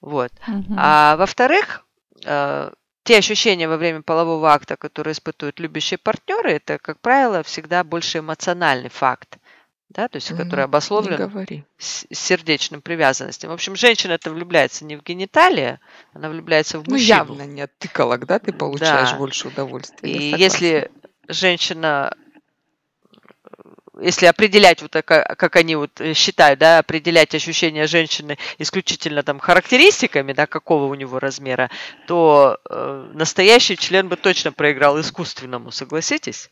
[0.00, 0.32] Вот.
[0.46, 0.74] Mm-hmm.
[0.76, 1.84] А во-вторых,
[2.24, 2.72] э,
[3.04, 8.18] те ощущения во время полового акта, которые испытывают любящие партнеры, это, как правило, всегда больше
[8.18, 9.38] эмоциональный факт,
[9.88, 10.36] да, то есть, mm-hmm.
[10.36, 13.50] который обусловлен сердечным привязанностью.
[13.50, 15.78] В общем, женщина это влюбляется не в гениталии,
[16.14, 17.24] она влюбляется в ну, мужчину.
[17.24, 19.16] Ну, явно не от тыкалок, да, ты получаешь да.
[19.16, 20.10] больше удовольствия.
[20.10, 20.90] И если
[21.28, 22.14] женщина,
[24.00, 30.46] если определять, вот как они вот считают, да, определять ощущения женщины исключительно там характеристиками, да,
[30.46, 31.70] какого у него размера,
[32.06, 36.50] то э, настоящий член бы точно проиграл искусственному, согласитесь?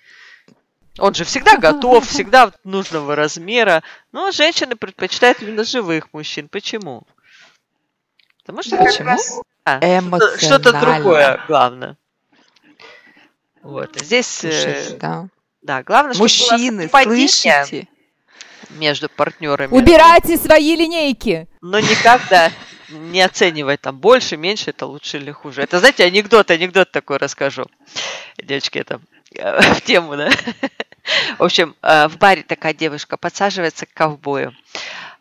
[0.98, 3.82] Он же всегда готов, всегда нужного размера.
[4.12, 6.48] Но женщины предпочитают именно живых мужчин.
[6.48, 7.04] Почему?
[8.42, 8.98] Потому что Почему?
[8.98, 9.80] как раз а,
[10.38, 11.96] что-то другое, главное.
[13.62, 13.96] Вот.
[14.00, 14.44] Здесь...
[14.44, 15.28] Э, Слушайте, да.
[15.62, 17.86] Да, главное, чтобы Мужчины, слышите?
[18.70, 19.72] между партнерами.
[19.74, 21.48] Убирайте свои линейки!
[21.60, 22.50] Но никогда
[22.88, 25.62] не оценивать там больше, меньше, это лучше или хуже.
[25.62, 27.66] Это, знаете, анекдот, анекдот такой расскажу.
[28.38, 29.00] Девочки, это
[29.34, 30.30] э, в тему, да?
[31.38, 34.54] В общем, э, в баре такая девушка подсаживается к ковбою.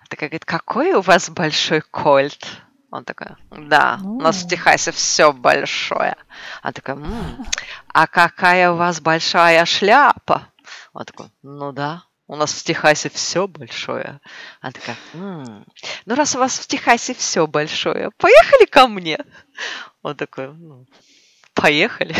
[0.09, 2.47] Такая говорит, какой у вас большой кольт?
[2.91, 6.15] Он такой, да, у нас в Техасе все большое.
[6.61, 7.45] Она такая, м-м,
[7.87, 10.51] а какая у вас большая шляпа?
[10.93, 14.19] Он такой, ну да, у нас в Техасе все большое.
[14.59, 15.65] Она такая, м-м,
[16.05, 19.19] ну раз у вас в Техасе все большое, поехали ко мне.
[20.01, 20.87] Он такой, ну,
[21.53, 22.15] поехали.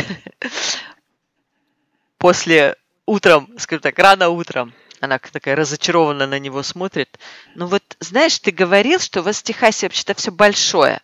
[2.18, 7.18] После утром, скажем так, рано утром, она такая разочарованно на него смотрит.
[7.54, 11.00] Ну вот, знаешь, ты говорил, что у вас в Техасе вообще-то все большое.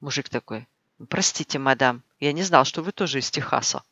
[0.00, 0.66] Мужик такой,
[1.08, 3.82] простите, мадам, я не знал, что вы тоже из Техаса.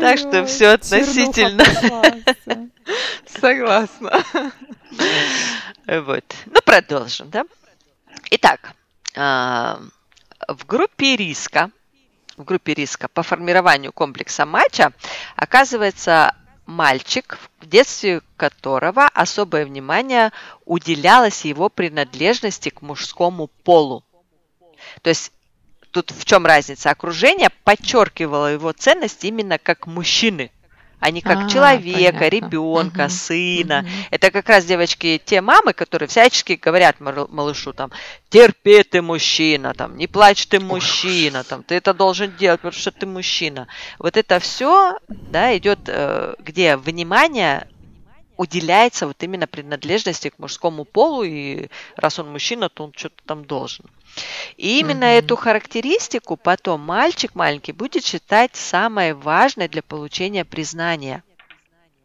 [0.00, 1.64] Так что все относительно.
[3.40, 4.24] Согласна.
[5.86, 6.24] Вот.
[6.46, 7.44] Ну, продолжим, да?
[8.30, 8.74] Итак,
[9.16, 9.80] а,
[10.48, 11.70] в группе риска,
[12.36, 14.92] в группе риска по формированию комплекса матча
[15.36, 16.34] оказывается
[16.66, 20.32] мальчик, в детстве которого особое внимание
[20.64, 24.04] уделялось его принадлежности к мужскому полу.
[25.02, 25.32] То есть
[25.90, 26.90] тут в чем разница?
[26.90, 30.50] Окружение подчеркивало его ценность именно как мужчины–
[31.02, 33.80] а не как а, человека, ребенка, угу, сына.
[33.80, 33.88] Угу.
[34.12, 37.90] Это как раз, девочки, те мамы, которые всячески говорят малышу там,
[38.30, 42.92] терпи ты мужчина, там, не плачь ты мужчина, там, ты это должен делать, потому что
[42.92, 43.66] ты мужчина.
[43.98, 47.66] Вот это все, да, идет, э, где внимание
[48.36, 53.44] уделяется вот именно принадлежности к мужскому полу, и раз он мужчина, то он что-то там
[53.44, 53.86] должен.
[54.56, 55.18] И именно mm-hmm.
[55.18, 61.22] эту характеристику потом мальчик маленький будет считать самой важной для получения признания.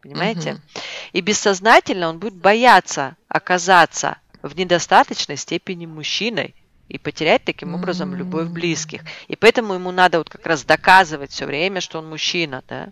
[0.02, 0.52] Понимаете?
[0.52, 0.82] Mm-hmm.
[1.14, 6.56] И бессознательно он будет бояться оказаться в недостаточной степени мужчиной
[6.88, 8.18] и потерять таким образом mm-hmm.
[8.18, 9.02] любовь близких.
[9.28, 12.90] И поэтому ему надо вот как раз доказывать все время, что он мужчина, да,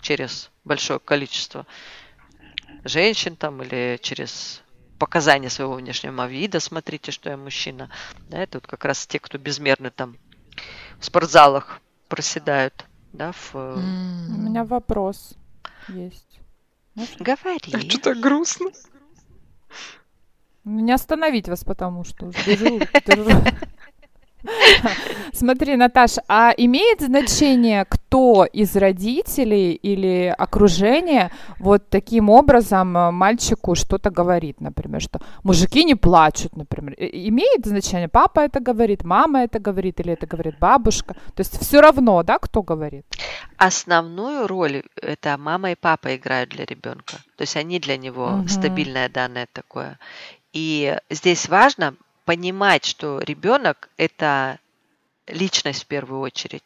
[0.00, 1.66] через большое количество
[2.84, 4.62] женщин там или через
[4.98, 7.90] показания своего внешнего вида, смотрите, что я мужчина.
[8.28, 10.16] Да, это вот как раз те, кто безмерно там
[10.98, 12.84] в спортзалах проседают.
[13.12, 13.54] Да, в...
[13.54, 15.34] У меня вопрос
[15.88, 16.40] есть.
[16.94, 17.24] Можно?
[17.24, 17.72] Говори.
[17.72, 18.70] А что так грустно?
[20.64, 23.30] Не остановить вас, потому что уже держу, держу.
[25.32, 33.74] Смотри, Наташа, а имеет значение, кто из родителей или окружения вот таким образом э, мальчику
[33.74, 36.94] что-то говорит, например, что мужики не плачут, например.
[36.98, 41.14] Имеет значение, папа это говорит, мама это говорит или это говорит бабушка?
[41.34, 43.04] То есть все равно, да, кто говорит?
[43.56, 47.16] Основную роль это мама и папа играют для ребенка.
[47.36, 48.48] То есть они для него угу.
[48.48, 49.98] стабильное данное такое.
[50.52, 51.94] И здесь важно
[52.30, 54.60] понимать, что ребенок это
[55.26, 56.62] личность в первую очередь.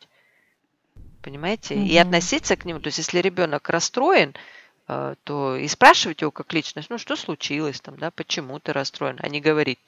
[1.22, 1.74] Понимаете?
[1.74, 1.86] Mm-hmm.
[1.86, 2.80] И относиться к нему.
[2.80, 4.34] То есть, если ребенок расстроен,
[4.88, 9.18] э, то и спрашивать его как личность, ну что случилось там, да, почему ты расстроен,
[9.22, 9.78] а не говорить,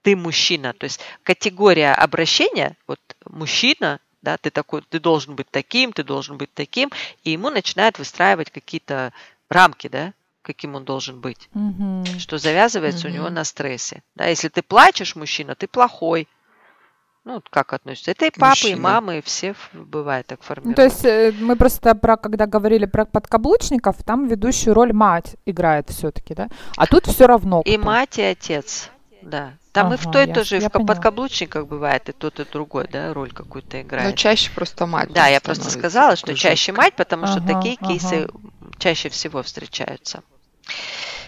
[0.00, 0.72] ты мужчина.
[0.72, 6.38] То есть категория обращения, вот мужчина, да, ты такой, ты должен быть таким, ты должен
[6.38, 6.90] быть таким,
[7.22, 9.12] и ему начинают выстраивать какие-то
[9.50, 12.04] рамки, да, каким он должен быть, угу.
[12.18, 13.14] что завязывается угу.
[13.14, 14.02] у него на стрессе.
[14.14, 16.28] Да, если ты плачешь, мужчина, ты плохой.
[17.24, 18.10] Ну, как относится?
[18.10, 18.76] Это и папы, Мужчина.
[18.76, 20.76] и мамы, и все бывает так формируют.
[20.76, 25.36] Ну, то есть э, мы просто про, когда говорили про подкаблучников, там ведущую роль мать
[25.46, 26.48] играет все-таки, да?
[26.76, 27.62] А тут все равно.
[27.64, 28.90] И мать, и отец,
[29.22, 29.52] да.
[29.70, 30.88] Там ага, и в той я, тоже, и в поняла.
[30.88, 34.10] подкаблучниках бывает и тот, и другой, да, роль какую-то играет.
[34.10, 35.12] Но чаще просто мать.
[35.12, 37.88] Да, я просто сказала, что чаще мать, потому ага, что такие ага.
[37.88, 38.28] кейсы
[38.78, 40.22] чаще всего встречаются.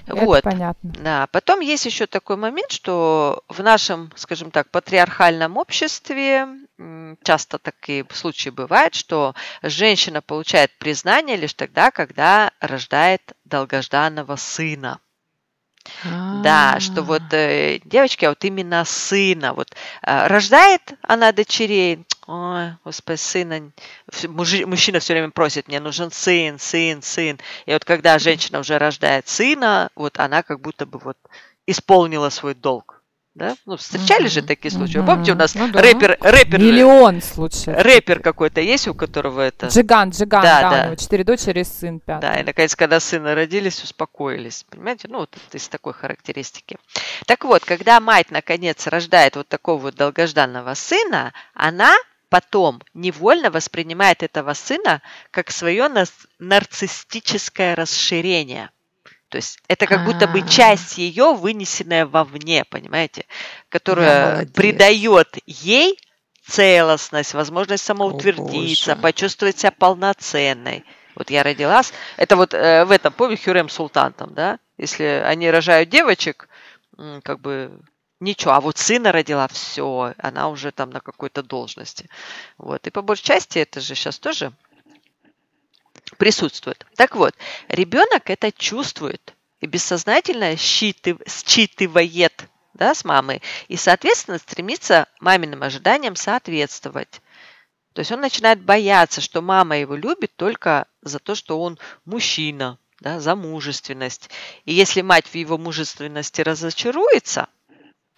[0.06, 0.42] Это вот.
[0.42, 0.92] понятно.
[0.98, 1.26] Да.
[1.28, 6.46] Потом есть еще такой момент, что в нашем, скажем так, патриархальном обществе
[7.22, 15.00] часто такие случаи бывают, что женщина получает признание лишь тогда, когда рождает долгожданного сына.
[16.42, 19.70] Да, что вот э, девочки, а вот именно сына, вот
[20.02, 23.72] э, рождает она дочерей, ой, господи, сына,
[24.28, 27.38] мужчина все время просит, мне нужен сын, сын, сын.
[27.66, 31.16] И вот когда женщина уже рождает сына, вот она как будто бы вот
[31.66, 33.00] исполнила свой долг.
[33.34, 33.56] Да?
[33.66, 34.28] Ну, встречали mm-hmm.
[34.28, 34.98] же такие случаи.
[34.98, 35.06] Mm-hmm.
[35.06, 35.82] Помните, у нас ну, да.
[35.82, 36.60] рэпер, рэпер...
[36.60, 37.76] Миллион случаев.
[37.76, 39.66] Рэпер какой-то есть, у которого это...
[39.66, 40.82] Джиган, Джиган, да, да, да.
[40.82, 42.20] у него четыре дочери и сын пятый.
[42.20, 44.64] Да, и, наконец, когда сына родились, успокоились.
[44.70, 45.08] Понимаете?
[45.08, 46.76] Ну, вот из такой характеристики.
[47.26, 51.92] Так вот, когда мать, наконец, рождает вот такого вот долгожданного сына, она
[52.28, 55.88] потом невольно воспринимает этого сына как свое
[56.38, 58.70] нарциссическое расширение.
[59.28, 60.48] То есть это как будто бы а.
[60.48, 63.26] часть ее, вынесенная вовне, понимаете,
[63.68, 65.98] которая придает ей
[66.46, 70.84] целостность, возможность самоутвердиться, О, почувствовать себя полноценной.
[71.16, 75.50] Вот я родилась, это вот э, в этом, помню, Хюрем Султан там, да, если они
[75.50, 76.48] рожают девочек,
[77.22, 77.80] как бы
[78.24, 82.08] ничего, а вот сына родила, все, она уже там на какой-то должности.
[82.58, 84.52] Вот, и по большей части это же сейчас тоже
[86.18, 86.86] присутствует.
[86.96, 87.34] Так вот,
[87.68, 97.20] ребенок это чувствует и бессознательно считывает да, с мамой и, соответственно, стремится маминым ожиданиям соответствовать.
[97.92, 102.78] То есть он начинает бояться, что мама его любит только за то, что он мужчина,
[103.00, 104.30] да, за мужественность.
[104.64, 107.48] И если мать в его мужественности разочаруется,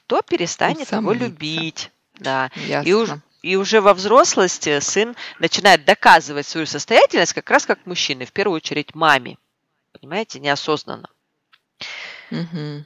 [0.07, 1.91] то перестанет его любить.
[2.19, 2.51] Да.
[2.85, 3.11] И, уж,
[3.43, 8.57] и уже во взрослости сын начинает доказывать свою состоятельность как раз как мужчины, в первую
[8.57, 9.39] очередь маме.
[9.93, 11.09] Понимаете, неосознанно.
[12.31, 12.85] Угу.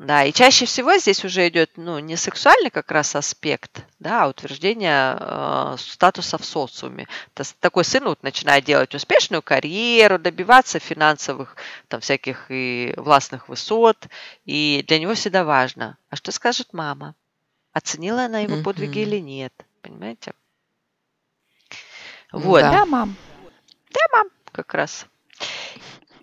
[0.00, 4.28] Да, и чаще всего здесь уже идет ну, не сексуальный как раз аспект, да, а
[4.28, 7.06] утверждение э, статуса в социуме.
[7.34, 11.54] То, такой сын вот начинает делать успешную карьеру, добиваться финансовых
[11.88, 14.08] там всяких и властных высот,
[14.46, 17.14] и для него всегда важно, а что скажет мама?
[17.74, 19.52] Оценила она его подвиги или нет?
[19.82, 20.32] Понимаете?
[22.32, 22.62] Вот.
[22.62, 23.14] Да, мам.
[23.90, 25.04] Да, мам, как раз.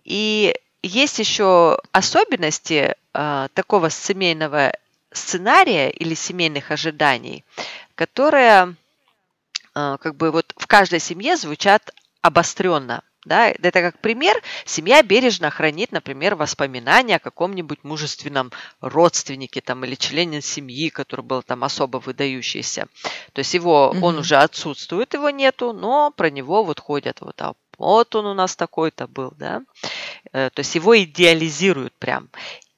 [0.04, 0.56] И
[0.88, 4.74] есть еще особенности э, такого семейного
[5.12, 7.44] сценария или семейных ожиданий,
[7.96, 8.76] которые
[9.76, 13.04] э, как бы вот в каждой семье звучат обостренно.
[13.26, 19.96] Да, это как пример, семья бережно хранит, например, воспоминания о каком-нибудь мужественном родственнике там, или
[19.96, 22.88] члене семьи, который был там особо выдающийся.
[23.34, 24.00] То есть его, mm-hmm.
[24.02, 28.34] он уже отсутствует, его нету, но про него вот ходят вот, а вот он у
[28.34, 29.62] нас такой-то был, да.
[30.34, 32.30] Э, то есть его идеализируют прям.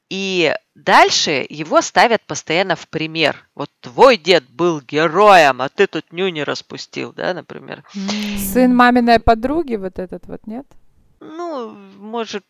[0.08, 3.46] И дальше его ставят постоянно в пример.
[3.54, 7.84] Вот твой дед был героем, а ты тут нюни распустил, да, например.
[8.52, 10.66] Сын маминой подруги вот этот вот, нет?
[11.20, 12.44] Ну, может,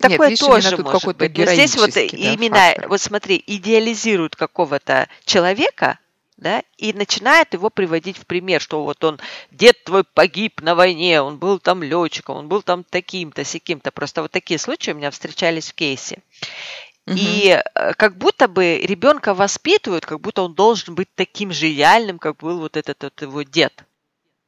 [0.00, 1.36] Такое Нет, видишь, тоже тут может быть.
[1.36, 2.88] Но здесь вот да, именно, фактор.
[2.88, 5.98] вот смотри, идеализируют какого-то человека,
[6.40, 9.20] да, и начинает его приводить в пример, что вот он,
[9.50, 13.92] дед твой погиб на войне, он был там летчиком, он был там таким-то, сяким-то.
[13.92, 16.22] Просто вот такие случаи у меня встречались в кейсе.
[17.06, 22.18] И э, как будто бы ребенка воспитывают, как будто он должен быть таким же идеальным,
[22.18, 23.84] как был вот этот вот его дед.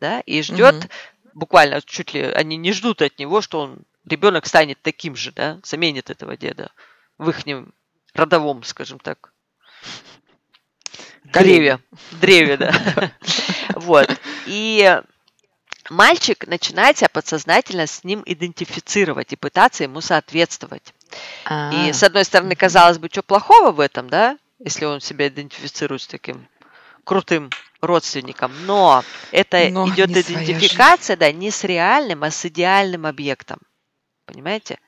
[0.00, 0.20] Да?
[0.20, 0.88] И ждет, угу.
[1.34, 5.60] буквально чуть ли они не ждут от него, что он ребенок станет таким же, да,
[5.64, 6.70] заменит этого деда
[7.18, 7.38] в их
[8.14, 9.32] родовом, скажем так,
[11.24, 11.78] древе.
[12.12, 12.72] Древе, да.
[13.74, 14.08] Вот.
[14.46, 15.00] И
[15.90, 20.94] мальчик начинает себя подсознательно с ним идентифицировать и пытаться ему соответствовать.
[21.44, 21.88] А-а-а.
[21.88, 26.02] И с одной стороны, казалось бы, что плохого в этом, да, если он себя идентифицирует
[26.02, 26.46] с таким
[27.04, 27.50] крутым
[27.80, 33.58] родственником, но это но идет идентификация, да, не с реальным, а с идеальным объектом.
[34.24, 34.78] Понимаете?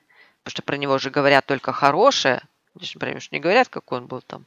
[0.43, 2.43] Потому что про него же говорят только хорошее.
[2.75, 4.47] Например, не говорят, какой он был там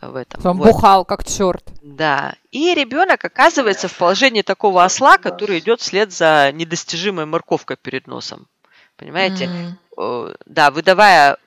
[0.00, 0.44] в этом.
[0.44, 0.72] Он вот.
[0.72, 1.64] бухал как черт.
[1.82, 2.34] Да.
[2.50, 8.46] И ребенок оказывается в положении такого осла, который идет вслед за недостижимой морковкой перед носом.
[8.96, 9.50] Понимаете?
[9.96, 10.36] Mm-hmm.
[10.46, 11.38] Да, выдавая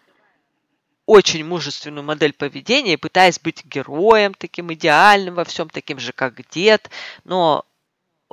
[1.06, 6.92] очень мужественную модель поведения, пытаясь быть героем таким идеальным во всем, таким же, как дед,
[7.24, 7.66] но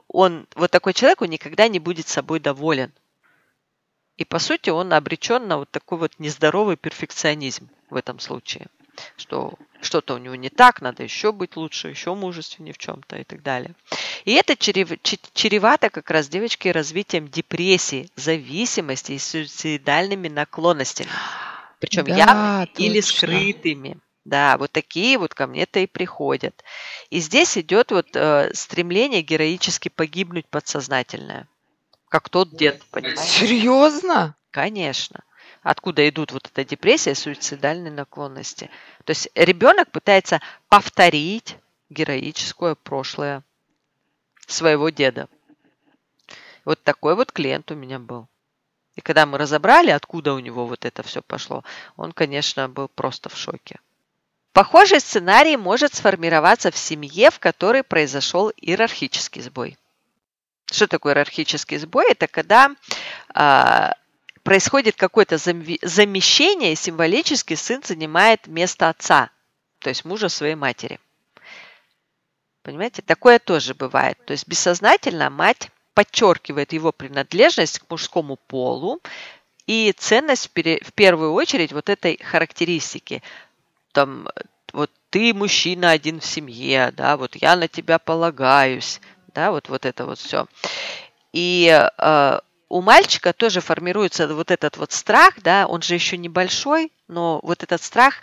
[0.08, 2.92] он, вот такой человек, он никогда не будет собой доволен.
[4.18, 8.66] И по сути он обречен на вот такой вот нездоровый перфекционизм в этом случае,
[9.16, 13.24] что что-то у него не так, надо еще быть лучше, еще мужественнее в чем-то и
[13.24, 13.74] так далее.
[14.24, 21.10] И это чревато как раз девочки развитием депрессии, зависимости и суицидальными наклонностями.
[21.78, 22.82] Причем да, явными точно.
[22.82, 23.98] или скрытыми.
[24.24, 26.64] Да, вот такие вот ко мне-то и приходят.
[27.10, 31.46] И здесь идет вот э, стремление героически погибнуть подсознательное
[32.16, 33.22] как тот дед, понимаете?
[33.22, 34.36] Серьезно?
[34.50, 35.22] Конечно.
[35.66, 38.70] Откуда идут вот эта депрессия, суицидальные наклонности.
[39.04, 41.56] То есть ребенок пытается повторить
[41.90, 43.42] героическое прошлое
[44.46, 45.28] своего деда.
[46.64, 48.28] Вот такой вот клиент у меня был.
[48.94, 51.64] И когда мы разобрали, откуда у него вот это все пошло,
[51.96, 53.80] он, конечно, был просто в шоке.
[54.52, 59.76] Похожий сценарий может сформироваться в семье, в которой произошел иерархический сбой.
[60.66, 62.04] Что такое иерархический сбой?
[62.08, 62.70] Это когда
[63.34, 63.90] э,
[64.46, 69.30] происходит какое-то замещение, и символически сын занимает место отца,
[69.80, 71.00] то есть мужа своей матери.
[72.62, 74.24] Понимаете, такое тоже бывает.
[74.24, 79.00] То есть бессознательно мать подчеркивает его принадлежность к мужскому полу
[79.66, 83.24] и ценность в первую очередь вот этой характеристики.
[83.90, 84.28] Там,
[84.72, 89.00] вот ты мужчина один в семье, да, вот я на тебя полагаюсь,
[89.34, 90.46] да, вот, вот это вот все.
[91.32, 91.66] И
[91.98, 97.40] э, у мальчика тоже формируется вот этот вот страх, да, он же еще небольшой, но
[97.42, 98.20] вот этот страх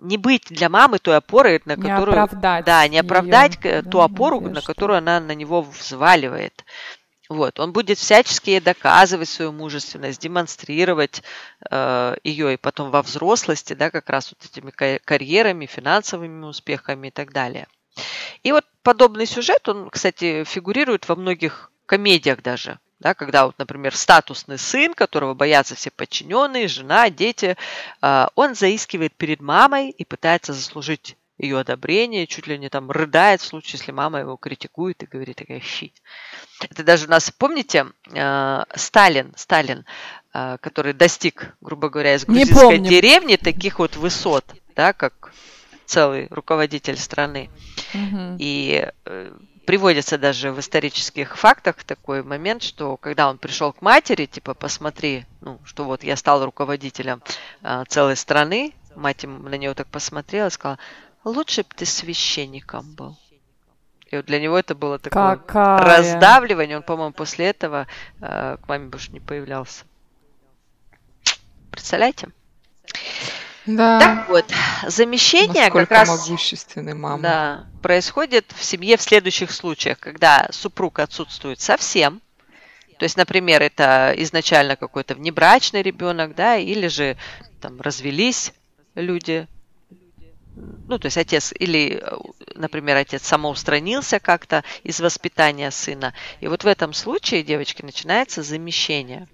[0.00, 2.22] не быть для мамы той опорой, на не которую...
[2.22, 4.60] Оправдать да, не оправдать ее, ту опору, надежду.
[4.60, 6.64] на которую она на него взваливает.
[7.28, 11.22] Вот, он будет всячески доказывать свою мужественность, демонстрировать
[11.68, 17.10] э, ее и потом во взрослости, да, как раз вот этими карьерами, финансовыми успехами и
[17.10, 17.66] так далее.
[18.44, 22.78] И вот подобный сюжет, он, кстати, фигурирует во многих комедиях даже.
[22.98, 27.56] Да, когда, вот, например, статусный сын, которого боятся все подчиненные, жена, дети,
[28.00, 33.42] э, он заискивает перед мамой и пытается заслужить ее одобрение, чуть ли не там рыдает
[33.42, 35.92] в случае, если мама его критикует и говорит такая щи.
[36.70, 39.84] Это даже у нас, помните, э, Сталин, Сталин,
[40.32, 44.44] э, который достиг, грубо говоря, из грузинской деревни таких вот высот,
[44.74, 45.32] да, как
[45.84, 47.50] целый руководитель страны.
[47.92, 48.36] Угу.
[48.38, 49.32] И э,
[49.66, 55.26] приводится даже в исторических фактах такой момент, что когда он пришел к матери, типа, посмотри,
[55.40, 57.20] ну, что вот я стал руководителем
[57.62, 60.78] э, целой страны, мать на него так посмотрела и сказала,
[61.24, 63.18] лучше бы ты священником был.
[64.06, 65.78] И вот для него это было такое Какая?
[65.78, 66.76] раздавливание.
[66.76, 67.88] Он, по-моему, после этого
[68.20, 69.84] э, к маме больше не появлялся.
[71.72, 72.28] Представляете?
[73.66, 74.00] Да.
[74.00, 74.44] Так вот,
[74.86, 77.22] замещение Насколько как раз могущественной мамы.
[77.22, 82.20] Да, происходит в семье в следующих случаях, когда супруг отсутствует совсем,
[82.98, 87.16] то есть, например, это изначально какой-то внебрачный ребенок, да, или же
[87.60, 88.52] там развелись
[88.94, 89.46] люди,
[90.54, 92.02] ну, то есть отец, или,
[92.54, 96.14] например, отец самоустранился как-то из воспитания сына.
[96.40, 99.28] И вот в этом случае, девочки, начинается замещение.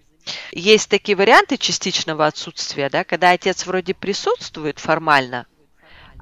[0.52, 5.46] Есть такие варианты частичного отсутствия, да, когда отец вроде присутствует формально,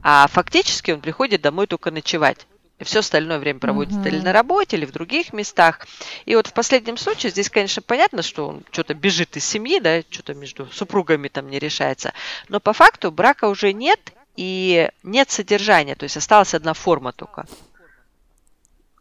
[0.03, 2.47] а фактически он приходит домой только ночевать.
[2.79, 4.09] И все остальное время проводит mm-hmm.
[4.09, 5.87] или на работе, или в других местах.
[6.25, 10.01] И вот в последнем случае здесь, конечно, понятно, что он что-то бежит из семьи, да,
[10.09, 12.15] что-то между супругами там не решается.
[12.49, 14.01] Но по факту брака уже нет,
[14.37, 17.47] и нет содержания, то есть осталась одна форма только.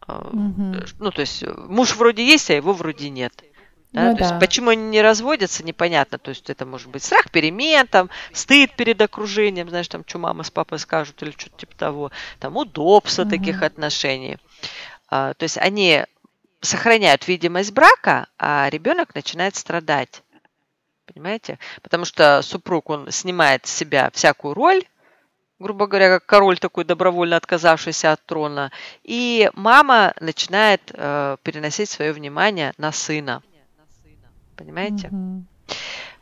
[0.08, 0.95] Mm-hmm.
[1.00, 3.32] Ну, то есть муж вроде есть, а его вроде нет.
[3.92, 4.04] Да?
[4.04, 4.28] Ну, То да.
[4.28, 6.20] есть, почему они не разводятся, непонятно.
[6.20, 10.44] То есть это может быть страх перемен, там, стыд перед окружением, знаешь, там, что мама
[10.44, 13.32] с папой скажут или что-то типа того, там, удобство угу.
[13.32, 14.38] таких отношений.
[15.10, 16.06] А, то есть они
[16.62, 20.24] сохраняют видимость брака, а ребенок начинает страдать.
[21.06, 21.58] Понимаете?
[21.82, 24.84] Потому что супруг, он снимает с себя всякую роль,
[25.58, 28.72] грубо говоря, как король такой добровольно отказавшийся от трона,
[29.04, 33.42] и мама начинает э, переносить свое внимание на сына.
[34.60, 35.07] Понимаете?
[35.07, 35.41] Mm-hmm.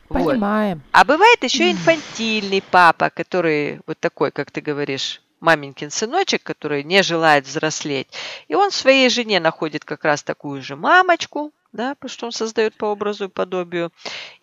[0.10, 0.34] Вот.
[0.34, 0.84] Понимаем.
[0.92, 7.02] А бывает еще инфантильный папа, который вот такой, как ты говоришь, маменькин сыночек, который не
[7.02, 8.08] желает взрослеть.
[8.48, 12.76] И он своей жене находит как раз такую же мамочку, да, потому что он создает
[12.76, 13.92] по образу и подобию.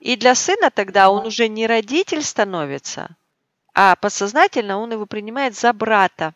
[0.01, 3.17] И для сына тогда он уже не родитель становится,
[3.75, 6.35] а подсознательно он его принимает за брата.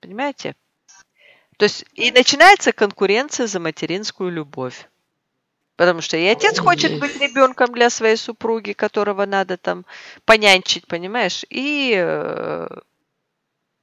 [0.00, 0.54] Понимаете?
[1.56, 4.88] То есть и начинается конкуренция за материнскую любовь.
[5.76, 9.84] Потому что и отец хочет быть ребенком для своей супруги, которого надо там
[10.24, 11.44] понянчить, понимаешь?
[11.50, 12.68] И э,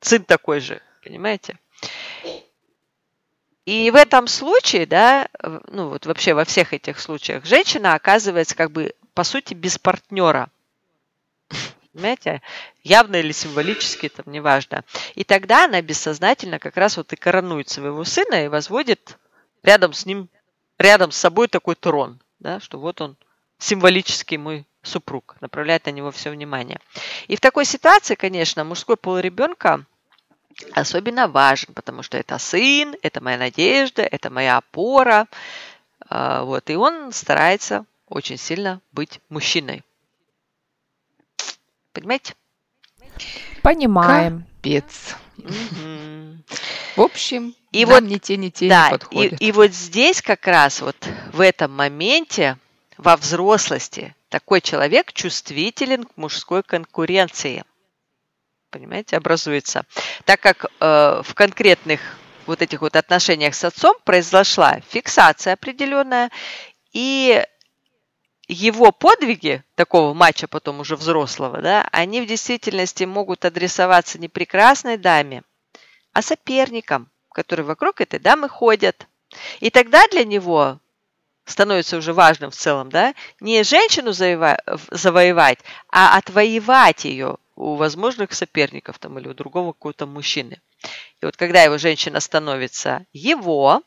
[0.02, 1.58] сын такой же, понимаете?
[3.66, 5.30] И в этом случае, да,
[5.68, 10.50] ну вот вообще во всех этих случаях, женщина оказывается как бы по сути без партнера.
[11.94, 12.42] Понимаете?
[12.82, 14.84] Явно или символически, там неважно.
[15.14, 19.20] И тогда она бессознательно как раз вот и коронует своего сына и возводит
[19.62, 20.28] рядом с ним,
[20.84, 23.16] рядом с собой такой трон, да, что вот он
[23.58, 26.80] символический мой супруг, направляет на него все внимание.
[27.28, 29.86] И в такой ситуации, конечно, мужской пол ребенка
[30.74, 35.28] особенно важен, потому что это сын, это моя надежда, это моя опора.
[36.10, 39.84] А, вот, и он старается очень сильно быть мужчиной.
[41.94, 42.36] Понимаете?
[43.62, 44.46] Понимаем.
[44.58, 45.16] Капец.
[46.96, 49.42] В общем, и вот не те, не те да, не подходят.
[49.42, 50.96] И, и вот здесь как раз вот
[51.32, 52.58] в этом моменте
[52.98, 57.64] во взрослости такой человек чувствителен к мужской конкуренции
[58.74, 59.86] понимаете, образуется.
[60.26, 62.02] Так как э, в конкретных
[62.48, 66.32] вот этих вот отношениях с отцом произошла фиксация определенная,
[66.92, 67.46] и
[68.48, 74.98] его подвиги такого матча потом уже взрослого, да, они в действительности могут адресоваться не прекрасной
[74.98, 75.44] даме,
[76.14, 79.08] а соперникам, которые вокруг этой дамы ходят.
[79.60, 80.80] И тогда для него
[81.46, 85.60] становится уже важным в целом, да, не женщину завоевать,
[85.90, 90.62] а отвоевать ее у возможных соперников там, или у другого какого-то мужчины.
[91.22, 93.84] И вот когда его женщина становится его,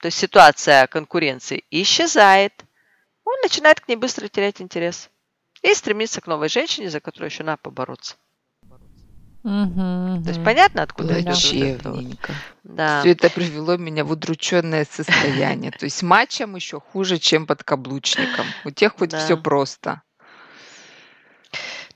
[0.00, 2.52] то есть ситуация конкуренции исчезает,
[3.24, 5.10] он начинает к ней быстро терять интерес
[5.62, 8.16] и стремится к новой женщине, за которую еще надо побороться.
[9.44, 12.04] Угу, То есть понятно, откуда идет вот это вот?
[12.62, 13.00] Да.
[13.00, 15.70] Все это привело меня в удрученное состояние.
[15.78, 18.46] То есть матчам еще хуже, чем подкаблучникам.
[18.64, 20.00] У тех хоть все просто.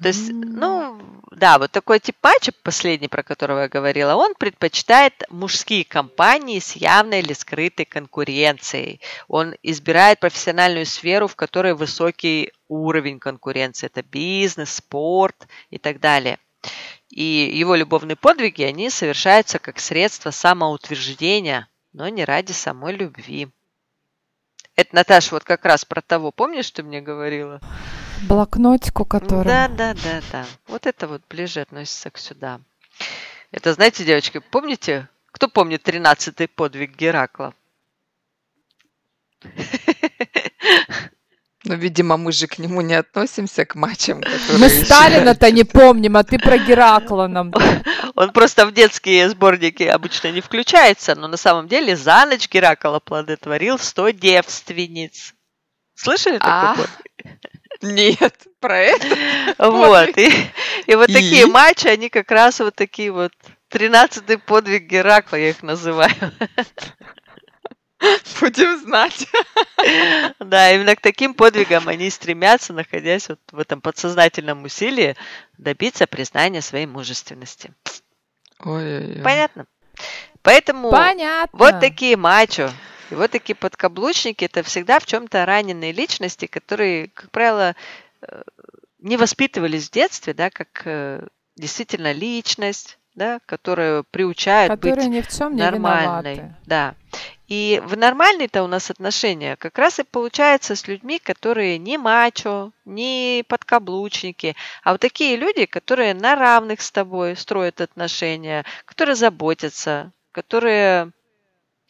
[0.00, 1.00] То есть, ну,
[1.32, 6.76] да, вот такой тип матча, последний, про которого я говорила, он предпочитает мужские компании с
[6.76, 9.00] явной или скрытой конкуренцией.
[9.26, 13.86] Он избирает профессиональную сферу, в которой высокий уровень конкуренции.
[13.86, 16.38] Это бизнес, спорт и так далее.
[17.10, 23.48] И его любовные подвиги, они совершаются как средство самоутверждения, но не ради самой любви.
[24.76, 27.60] Это, Наташа, вот как раз про того, помнишь, ты мне говорила?
[28.28, 29.46] Блокнотику, который...
[29.46, 30.46] Да, да, да, да.
[30.66, 32.60] Вот это вот ближе относится к сюда.
[33.50, 37.54] Это, знаете, девочки, помните, кто помнит тринадцатый подвиг Геракла?
[41.68, 44.58] Ну, видимо, мы же к нему не относимся, к матчам, которые...
[44.58, 47.52] Мы Сталина-то не помним, а ты про Геракла нам.
[48.14, 52.94] Он просто в детские сборники обычно не включается, но на самом деле за ночь Геракл
[52.94, 55.34] оплодотворил 100 девственниц.
[55.94, 56.76] Слышали такой а?
[57.82, 59.06] Нет, про это.
[59.58, 60.16] Вот.
[60.16, 60.32] И,
[60.86, 61.12] и вот и?
[61.12, 63.32] такие матчи, они как раз вот такие вот.
[63.68, 66.14] Тринадцатый подвиг Геракла, я их называю.
[68.40, 69.26] Будем знать.
[70.40, 75.16] Да, именно к таким подвигам они стремятся, находясь вот в этом подсознательном усилии,
[75.56, 77.72] добиться признания своей мужественности.
[78.60, 79.22] Ой-ой-ой.
[79.22, 79.66] Понятно?
[80.42, 81.58] Поэтому Понятно.
[81.58, 82.70] вот такие мачо,
[83.10, 87.74] и вот такие подкаблучники– это всегда в чем-то раненые личности, которые, как правило,
[88.22, 88.42] э,
[88.98, 91.26] не воспитывались в детстве, да, как э,
[91.56, 96.34] действительно личность, да, которую приучают которые быть ни в чем не нормальной.
[96.34, 96.56] Виноваты.
[96.66, 96.94] Да.
[97.48, 102.72] И в нормальные-то у нас отношения как раз и получается с людьми, которые не мачо,
[102.84, 110.12] не подкаблучники, а вот такие люди, которые на равных с тобой строят отношения, которые заботятся,
[110.30, 111.10] которые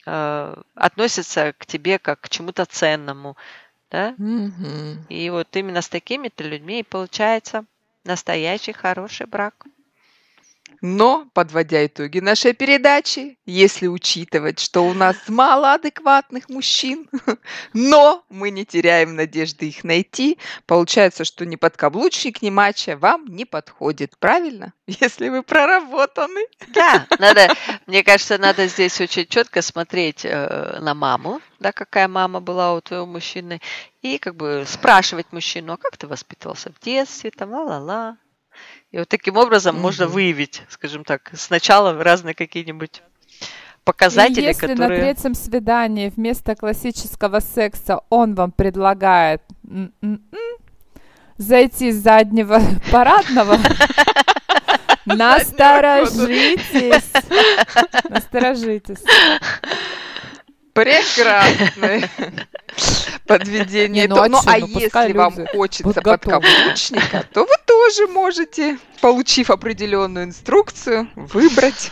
[0.07, 3.37] э, относятся к тебе как к чему-то ценному,
[3.91, 4.15] да?
[4.17, 5.07] Мгм.
[5.09, 7.65] И вот именно с такими-то людьми и получается
[8.05, 9.67] настоящий хороший брак.
[10.81, 17.09] Но, подводя итоги нашей передачи, если учитывать, что у нас мало адекватных мужчин,
[17.73, 23.45] но мы не теряем надежды их найти, получается, что ни подкаблучник, ни мача вам не
[23.45, 24.73] подходит, правильно?
[24.87, 26.47] Если вы проработаны.
[26.69, 27.49] Да, надо,
[27.87, 32.81] мне кажется, надо здесь очень четко смотреть э, на маму, да, какая мама была у
[32.81, 33.61] твоего мужчины,
[34.03, 38.17] и как бы спрашивать мужчину, а как ты воспитывался в детстве, там, ла-ла-ла.
[38.91, 40.15] И вот таким образом можно Мгм.
[40.15, 43.03] выявить, скажем так, сначала разные какие-нибудь
[43.41, 43.45] И
[43.85, 45.01] показатели, если на которые...
[45.01, 49.43] третьем свидании вместо классического секса он вам предлагает
[51.37, 52.61] зайти с заднего
[52.93, 53.59] парадного,
[55.07, 57.11] насторожитесь.
[58.09, 59.03] Насторожитесь.
[60.85, 62.09] Прекрасное
[63.27, 64.07] подведение.
[64.07, 69.51] Не, ну а Ну, а ну, если вам хочется подкаблучника, то вы тоже можете, получив
[69.51, 71.91] определенную инструкцию, выбрать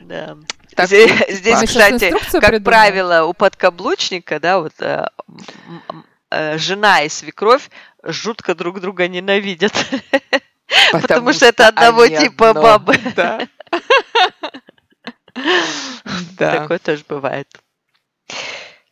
[0.00, 0.36] Да.
[0.76, 2.62] Здесь, здесь, кстати, как придумаем.
[2.62, 5.06] правило, у подкаблучника, да, вот э,
[6.30, 7.68] э, жена и свекровь
[8.04, 9.72] жутко друг друга ненавидят.
[10.92, 12.62] Потому что это одного типа одно.
[12.62, 12.98] бабы.
[13.16, 13.48] Да.
[16.36, 16.62] Да.
[16.62, 17.46] Такое тоже бывает.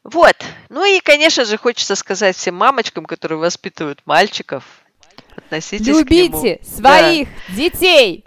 [0.05, 0.37] Вот.
[0.69, 4.65] Ну и, конечно же, хочется сказать всем мамочкам, которые воспитывают мальчиков,
[5.37, 5.99] относитесь к нему.
[5.99, 8.25] Любите своих детей,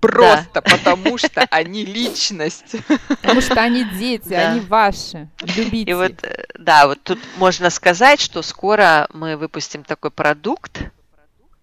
[0.00, 2.74] Просто потому, что они личность.
[3.08, 4.52] потому что они дети, Да.
[4.52, 5.28] они ваши.
[5.42, 5.90] Любите.
[5.90, 10.80] И вот, э, да, вот тут можно сказать, что скоро мы выпустим такой продукт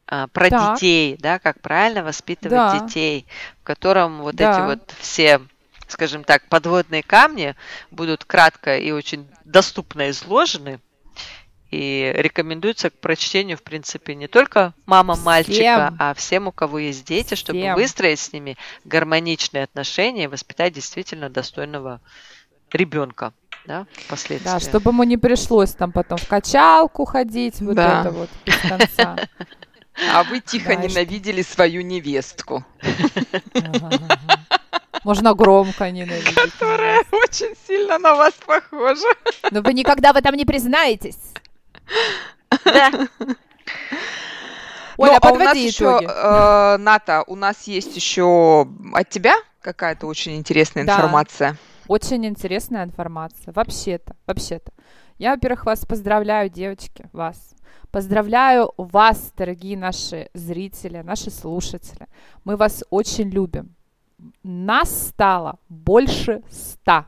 [0.09, 0.75] а, про Так.
[0.75, 2.79] детей, да, как правильно воспитывать Да.
[2.79, 3.25] детей,
[3.61, 4.51] в котором вот Да.
[4.53, 5.41] эти вот все,
[5.87, 7.55] скажем так, подводные камни
[7.91, 10.79] будут кратко и очень доступно изложены.
[11.69, 15.97] И рекомендуется к прочтению, в принципе, не только мамам мальчика, Всем.
[15.99, 17.75] а всем, у кого есть дети, чтобы Всем.
[17.75, 21.99] выстроить с ними гармоничные отношения и воспитать действительно достойного
[22.71, 23.33] ребенка,
[23.65, 24.49] да, впоследствии.
[24.49, 27.99] Да, чтобы ему не пришлось там потом в качалку ходить, вот Да.
[27.99, 29.17] это вот без конца.
[30.13, 32.63] А вы тихо Да, ненавидели свою невестку.
[35.03, 36.35] Можно громко ненавидеть.
[36.35, 39.07] которая очень сильно на вас похожа.
[39.51, 41.19] Но вы никогда в этом не признаетесь.
[42.65, 42.91] Да.
[44.97, 49.35] Оля, Ну, а у нас подводи еще, э, Ната, у нас есть еще от тебя
[49.61, 50.93] какая-то очень интересная Да.
[50.95, 51.57] информация.
[51.87, 53.53] Очень интересная информация.
[53.53, 54.71] Вообще-то, вообще-то.
[55.19, 57.53] Я, во-первых, вас поздравляю, девочки, вас.
[57.91, 62.07] Поздравляю вас, дорогие наши зрители, наши слушатели.
[62.43, 63.75] Мы вас очень любим.
[64.43, 67.07] Нас стало больше ста.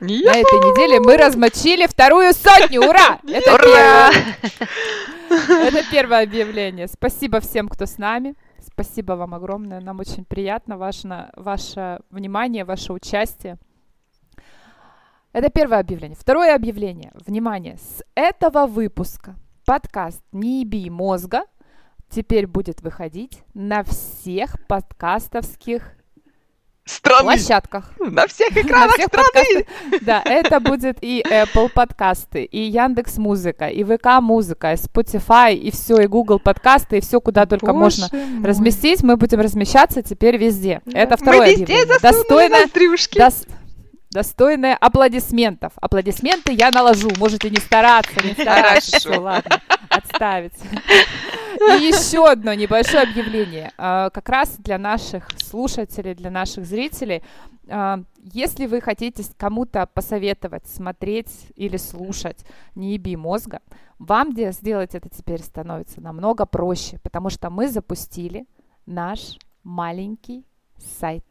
[0.00, 2.86] На этой неделе мы размочили вторую сотню.
[2.88, 3.18] Ура!
[3.26, 4.10] Это Ура!
[4.10, 5.68] первое.
[5.68, 6.86] Это первое объявление.
[6.86, 8.34] Спасибо всем, кто с нами.
[8.60, 9.80] Спасибо вам огромное.
[9.80, 13.56] Нам очень приятно ваше, ваше внимание, ваше участие.
[15.32, 16.16] Это первое объявление.
[16.16, 17.12] Второе объявление.
[17.26, 17.78] Внимание.
[17.78, 19.34] С этого выпуска
[19.64, 21.44] подкаст «Не еби мозга»
[22.08, 25.95] теперь будет выходить на всех подкастовских
[26.86, 27.22] Страны.
[27.36, 27.90] площадках.
[27.98, 29.26] На всех На экранах всех страны.
[29.34, 30.00] подкастах.
[30.02, 35.70] Да, это будет и Apple подкасты, и Яндекс Музыка, и ВК Музыка, и Spotify, и
[35.72, 38.44] все, и Google подкасты, и все, куда только можно Боже мой.
[38.48, 39.02] разместить.
[39.02, 40.80] Мы будем размещаться теперь везде.
[40.86, 41.00] Да.
[41.00, 41.98] Это второе Мы везде объявление.
[42.00, 43.18] Достойно, ноздрюшки.
[43.18, 43.48] дос-
[44.16, 45.72] достойное аплодисментов.
[45.76, 47.10] Аплодисменты я наложу.
[47.18, 48.90] Можете не стараться, не стараться.
[48.92, 48.98] Хорошо.
[49.10, 49.60] Всё, ладно,
[49.90, 50.54] отставить.
[51.58, 53.72] И еще одно небольшое объявление.
[53.76, 57.22] А, Как раз для наших слушателей, для наших зрителей.
[57.68, 58.00] А,
[58.32, 62.38] Если вы хотите кому-то посоветовать смотреть или слушать
[62.74, 63.60] «Не еби мозга»,
[63.98, 68.46] вам де- сделать это теперь становится намного проще, потому что мы запустили
[68.86, 70.44] наш маленький
[71.00, 71.24] сайт.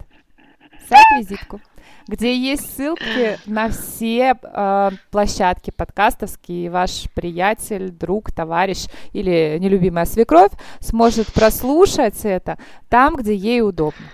[0.87, 1.59] Сайт-визитку,
[2.07, 6.65] где есть ссылки на все э, площадки подкастовские.
[6.65, 12.57] И ваш приятель, друг, товарищ или нелюбимая свекровь сможет прослушать это
[12.89, 14.05] там, где ей удобно.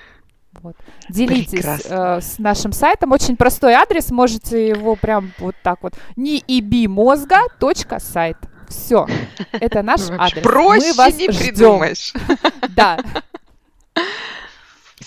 [0.61, 0.75] Вот.
[1.09, 2.17] Делитесь Прекрасно.
[2.17, 3.11] э, с нашим сайтом.
[3.13, 4.11] Очень простой адрес.
[4.11, 5.93] Можете его прям вот так вот.
[6.15, 8.37] неибимозга.сайт.
[8.69, 9.07] Все.
[9.51, 10.43] Это наш адрес.
[10.43, 11.47] Проще Мы вас не ждем.
[11.47, 12.13] придумаешь.
[12.69, 12.99] Да.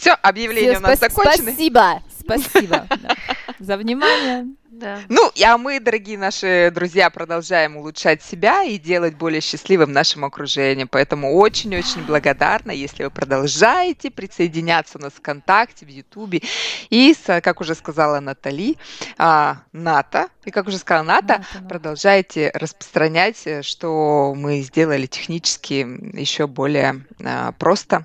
[0.04, 1.52] Все, объявления Все, у нас спа- закончены.
[1.52, 2.02] Спасибо.
[2.20, 2.86] Спасибо
[3.58, 4.48] за внимание.
[4.70, 5.00] Да.
[5.08, 10.88] Ну, а мы, дорогие наши друзья, продолжаем улучшать себя и делать более счастливым нашим окружением.
[10.88, 16.42] Поэтому очень-очень благодарна, если вы продолжаете присоединяться у нас в ВКонтакте, в Ютубе.
[16.90, 18.76] И, как уже сказала Натали,
[19.16, 21.66] а, НАТО, и как уже сказала НАТО, НАТО да.
[21.66, 28.04] продолжайте распространять, э, что мы сделали технически еще более а, просто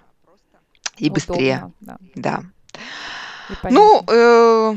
[1.00, 1.72] и Удобно, быстрее.
[1.82, 1.98] Да.
[2.16, 2.44] да.
[3.64, 4.76] Ну, э,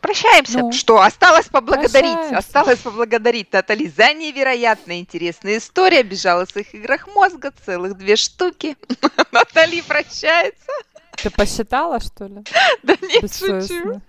[0.00, 0.60] Прощаемся.
[0.60, 2.38] Ну, что, осталось поблагодарить, прощаемся.
[2.38, 8.76] осталось поблагодарить Натали за невероятно интересные истории о безжалостных играх мозга, целых две штуки.
[9.32, 10.70] Натали прощается.
[11.16, 12.44] Ты посчитала, что ли?
[12.82, 14.00] Да нет, шучу.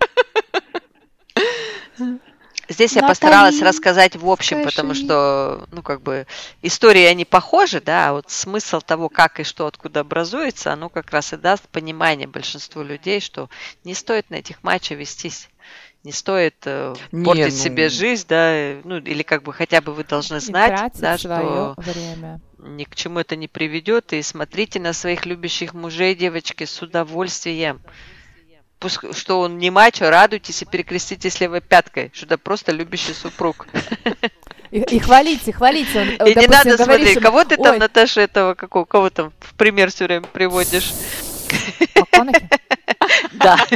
[2.70, 4.70] Здесь Натали, я постаралась рассказать в общем, скажи.
[4.70, 6.28] потому что, ну, как бы,
[6.62, 11.10] истории, они похожи, да, а вот смысл того, как и что откуда образуется, оно как
[11.12, 13.50] раз и даст понимание большинству людей, что
[13.84, 15.50] не стоит на этих матчах вестись
[16.04, 17.52] не стоит э, не, портить ну...
[17.52, 22.40] себе жизнь, да, ну или как бы хотя бы вы должны знать, да, что время.
[22.58, 27.82] ни к чему это не приведет, и смотрите на своих любящих мужей, девочки, с удовольствием.
[28.88, 33.68] Что он не мачо, радуйтесь и перекреститесь левой пяткой, что это просто любящий супруг.
[34.72, 35.99] И, и хвалите, хвалите.
[35.99, 37.22] Он, и допустим, не надо смотреть, что...
[37.22, 37.80] кого ты там, Ой.
[37.80, 40.93] Наташа, этого, какого, кого там в пример все время приводишь.
[43.31, 43.57] Да.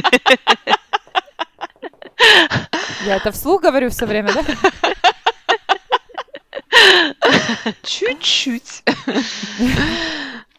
[3.06, 4.44] Я это вслух говорю все время, да?
[7.84, 8.84] Чуть-чуть.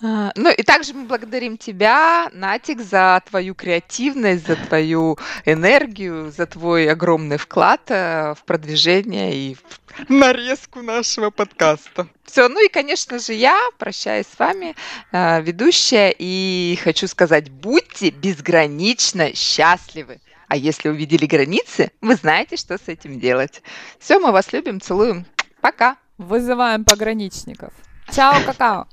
[0.07, 6.45] А, ну и также мы благодарим тебя, Натик, за твою креативность, за твою энергию, за
[6.45, 12.07] твой огромный вклад э, в продвижение и в нарезку нашего подкаста.
[12.25, 14.77] Все, ну и, конечно же, я прощаюсь с вами,
[15.11, 20.21] э, ведущая, и хочу сказать, будьте безгранично счастливы.
[20.49, 23.63] А если увидели границы, вы знаете, что с этим делать.
[23.99, 25.25] Все, мы вас любим, целуем.
[25.63, 25.97] Пока.
[26.19, 27.73] Вызываем пограничников.
[28.15, 28.87] Чао, какао.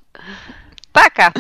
[0.92, 1.34] Пока.